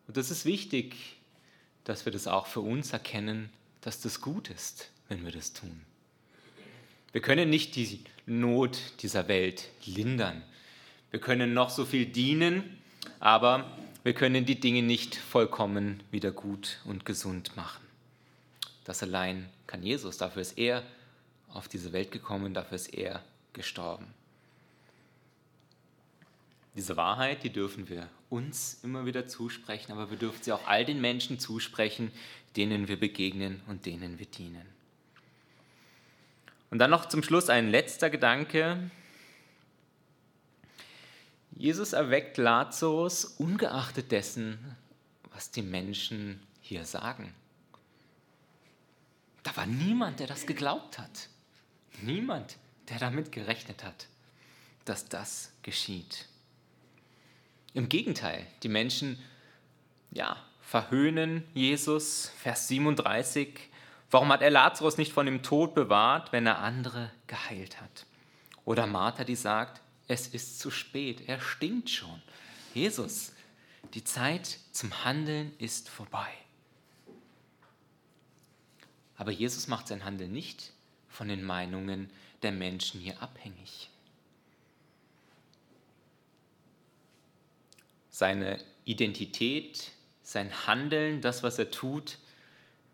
Und 0.08 0.18
das 0.18 0.32
ist 0.32 0.46
wichtig, 0.46 0.96
dass 1.84 2.06
wir 2.06 2.12
das 2.12 2.28
auch 2.28 2.48
für 2.48 2.62
uns 2.62 2.94
erkennen, 2.94 3.50
dass 3.82 4.02
das 4.02 4.22
gut 4.22 4.50
ist, 4.50 4.92
wenn 5.08 5.24
wir 5.26 5.32
das 5.32 5.54
tun. 5.54 5.82
Wir 7.12 7.22
können 7.22 7.50
nicht 7.50 7.76
die 7.76 8.04
Not 8.26 8.80
dieser 9.02 9.28
Welt 9.28 9.70
lindern. 9.86 10.44
Wir 11.12 11.22
können 11.22 11.54
noch 11.54 11.70
so 11.70 11.86
viel 11.86 12.06
dienen, 12.06 12.78
aber 13.20 13.72
wir 14.04 14.14
können 14.14 14.46
die 14.46 14.60
Dinge 14.60 14.82
nicht 14.82 15.16
vollkommen 15.16 16.04
wieder 16.12 16.32
gut 16.32 16.80
und 16.86 17.06
gesund 17.06 17.56
machen. 17.56 17.86
Das 18.84 19.02
allein 19.02 19.50
kann 19.66 19.82
Jesus. 19.82 20.18
Dafür 20.18 20.42
ist 20.42 20.58
er 20.58 20.84
auf 21.50 21.68
diese 21.68 21.94
Welt 21.94 22.12
gekommen, 22.12 22.54
dafür 22.54 22.76
ist 22.76 22.94
er 22.94 23.24
gestorben. 23.54 24.08
Diese 26.76 26.98
Wahrheit, 26.98 27.44
die 27.44 27.52
dürfen 27.52 27.88
wir 27.88 28.10
uns 28.30 28.80
immer 28.84 29.06
wieder 29.06 29.28
zusprechen, 29.28 29.94
aber 29.94 30.10
wir 30.10 30.18
dürfen 30.18 30.44
sie 30.44 30.52
auch 30.52 30.68
all 30.68 30.84
den 30.84 31.00
Menschen 31.00 31.40
zusprechen, 31.40 32.12
denen 32.58 32.90
wir 32.90 33.00
begegnen 33.00 33.62
und 33.68 33.86
denen 33.86 34.20
wir 34.20 34.26
dienen. 34.26 34.66
Und 36.70 36.80
dann 36.80 36.92
noch 36.92 37.06
zum 37.06 37.24
Schluss 37.24 37.50
ein 37.50 37.70
letzter 37.70 38.10
Gedanke. 38.10 38.92
Jesus 41.56 41.94
erweckt 41.94 42.38
Lazarus 42.38 43.24
ungeachtet 43.24 44.12
dessen, 44.12 44.76
was 45.32 45.52
die 45.52 45.62
Menschen 45.62 46.42
hier 46.60 46.84
sagen. 46.84 47.34
Da 49.44 49.56
war 49.56 49.66
niemand, 49.66 50.20
der 50.20 50.28
das 50.28 50.46
geglaubt 50.46 51.00
hat. 51.00 51.30
Niemand, 52.02 52.58
der 52.90 53.00
damit 53.00 53.32
gerechnet 53.32 53.86
hat, 53.86 54.08
dass 54.84 55.08
das 55.08 55.52
geschieht. 55.62 56.28
Im 57.76 57.90
Gegenteil, 57.90 58.48
die 58.64 58.70
Menschen 58.70 59.20
ja, 60.10 60.38
verhöhnen 60.62 61.44
Jesus, 61.54 62.32
Vers 62.38 62.70
37. 62.70 63.50
Warum 64.10 64.30
hat 64.30 64.42
er 64.42 64.50
Lazarus 64.50 64.98
nicht 64.98 65.12
von 65.12 65.26
dem 65.26 65.44
Tod 65.44 65.76
bewahrt, 65.76 66.32
wenn 66.32 66.48
er 66.48 66.60
andere 66.60 67.12
geheilt 67.28 67.82
hat? 67.82 68.06
Oder 68.64 68.88
Martha, 68.88 69.26
die 69.26 69.36
sagt, 69.36 69.82
es 70.08 70.30
ist 70.30 70.60
zu 70.60 70.72
spät, 70.72 71.28
er 71.28 71.42
stinkt 71.42 71.90
schon. 71.90 72.22
Jesus, 72.74 73.34
die 73.94 74.06
Zeit 74.06 74.58
zum 74.72 75.04
Handeln 75.04 75.52
ist 75.58 75.90
vorbei. 75.90 76.32
Aber 79.18 79.32
Jesus 79.32 79.68
macht 79.68 79.90
sein 79.90 80.06
Handeln 80.06 80.32
nicht 80.32 80.72
von 81.10 81.28
den 81.28 81.44
Meinungen 81.44 82.10
der 82.42 82.54
Menschen 82.54 83.02
hier 83.02 83.22
abhängig. 83.22 83.90
Seine 88.16 88.60
Identität, 88.86 89.92
sein 90.24 90.50
Handeln, 90.68 91.20
das, 91.20 91.44
was 91.44 91.60
er 91.60 91.70
tut, 91.70 92.18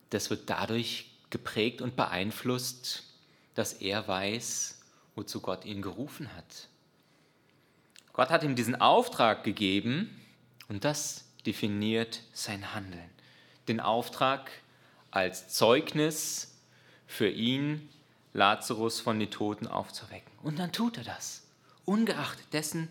das 0.10 0.32
wird 0.32 0.50
dadurch 0.50 1.12
geprägt 1.30 1.84
und 1.84 1.96
beeinflusst, 1.96 3.04
dass 3.54 3.74
er 3.74 4.08
weiß, 4.08 4.82
wozu 5.14 5.40
Gott 5.40 5.64
ihn 5.64 5.84
gerufen 5.84 6.36
hat. 6.36 6.70
Gott 8.14 8.32
hat 8.32 8.42
ihm 8.42 8.56
diesen 8.56 8.82
Auftrag 8.82 9.44
gegeben 9.44 10.10
und 10.70 10.86
das 10.86 11.26
definiert 11.46 12.22
sein 12.34 12.74
Handeln. 12.74 13.12
Den 13.68 13.80
Auftrag 13.80 14.50
als 15.12 15.50
Zeugnis 15.50 16.58
für 17.06 17.30
ihn, 17.30 17.90
Lazarus 18.34 19.00
von 19.00 19.20
den 19.20 19.30
Toten 19.30 19.68
aufzuwecken. 19.68 20.34
Und 20.42 20.58
dann 20.58 20.72
tut 20.72 20.98
er 20.98 21.04
das, 21.04 21.44
ungeachtet 21.86 22.52
dessen, 22.54 22.88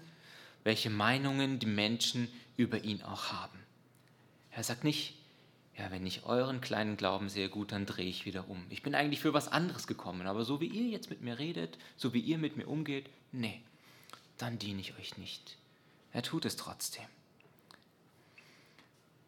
welche 0.65 0.91
Meinungen 0.91 1.59
die 1.59 1.67
Menschen 1.67 2.29
über 2.57 2.85
ihn 2.85 3.03
auch 3.03 3.33
haben. 3.33 3.59
Er 4.51 4.65
sagt 4.65 4.85
nicht, 4.85 5.15
ja, 5.77 5.91
wenn 5.91 6.07
ich 6.07 6.25
euren 6.25 6.61
kleinen 6.61 6.97
Glauben 6.97 7.29
sehe, 7.29 7.49
gut, 7.49 7.73
dann 7.73 7.87
drehe 7.87 8.09
ich 8.09 8.27
wieder 8.27 8.49
um. 8.49 8.67
Ich 8.69 8.83
bin 8.83 8.95
eigentlich 8.95 9.21
für 9.21 9.33
was 9.33 9.49
anderes 9.49 9.87
gekommen, 9.87 10.27
aber 10.27 10.45
so 10.45 10.61
wie 10.61 10.67
ihr 10.67 10.89
jetzt 10.89 11.09
mit 11.09 11.23
mir 11.23 11.39
redet, 11.39 11.79
so 11.97 12.13
wie 12.13 12.21
ihr 12.21 12.37
mit 12.37 12.57
mir 12.57 12.67
umgeht, 12.67 13.09
nee, 13.33 13.63
dann 14.37 14.59
diene 14.59 14.81
ich 14.81 14.97
euch 14.99 15.17
nicht. 15.17 15.57
Er 16.13 16.23
tut 16.23 16.45
es 16.45 16.57
trotzdem. 16.57 17.07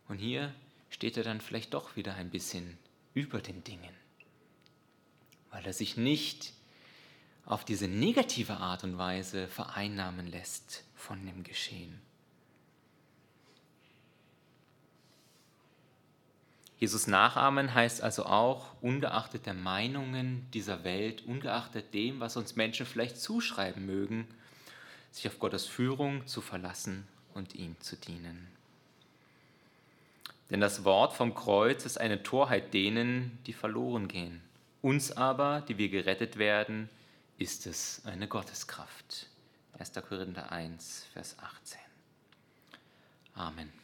Und 0.08 0.18
hier 0.18 0.52
steht 0.90 1.16
er 1.16 1.22
dann 1.22 1.40
vielleicht 1.40 1.72
doch 1.72 1.96
wieder 1.96 2.14
ein 2.14 2.28
bisschen 2.28 2.76
über 3.14 3.40
den 3.40 3.64
Dingen, 3.64 3.94
weil 5.50 5.64
er 5.64 5.72
sich 5.72 5.96
nicht 5.96 6.52
auf 7.44 7.64
diese 7.64 7.88
negative 7.88 8.58
Art 8.58 8.84
und 8.84 8.98
Weise 8.98 9.48
vereinnahmen 9.48 10.30
lässt 10.30 10.84
von 10.94 11.24
dem 11.26 11.42
Geschehen. 11.42 12.00
Jesus 16.78 17.06
nachahmen 17.06 17.74
heißt 17.74 18.02
also 18.02 18.26
auch, 18.26 18.66
ungeachtet 18.80 19.46
der 19.46 19.54
Meinungen 19.54 20.48
dieser 20.52 20.82
Welt, 20.82 21.24
ungeachtet 21.24 21.94
dem, 21.94 22.18
was 22.18 22.36
uns 22.36 22.56
Menschen 22.56 22.86
vielleicht 22.86 23.20
zuschreiben 23.20 23.86
mögen, 23.86 24.26
sich 25.12 25.28
auf 25.28 25.38
Gottes 25.38 25.66
Führung 25.66 26.26
zu 26.26 26.40
verlassen 26.40 27.06
und 27.34 27.54
ihm 27.54 27.76
zu 27.80 27.96
dienen. 27.96 28.48
Denn 30.50 30.60
das 30.60 30.84
Wort 30.84 31.12
vom 31.12 31.34
Kreuz 31.34 31.86
ist 31.86 31.98
eine 31.98 32.24
Torheit 32.24 32.74
denen, 32.74 33.38
die 33.46 33.52
verloren 33.52 34.08
gehen. 34.08 34.42
Uns 34.80 35.12
aber, 35.12 35.62
die 35.68 35.78
wir 35.78 35.88
gerettet 35.88 36.36
werden, 36.36 36.88
ist 37.38 37.66
es 37.66 38.02
eine 38.04 38.28
Gotteskraft. 38.28 39.28
1. 39.78 39.92
Korinther 40.08 40.52
1, 40.52 41.06
Vers 41.12 41.36
18. 41.38 41.78
Amen. 43.34 43.81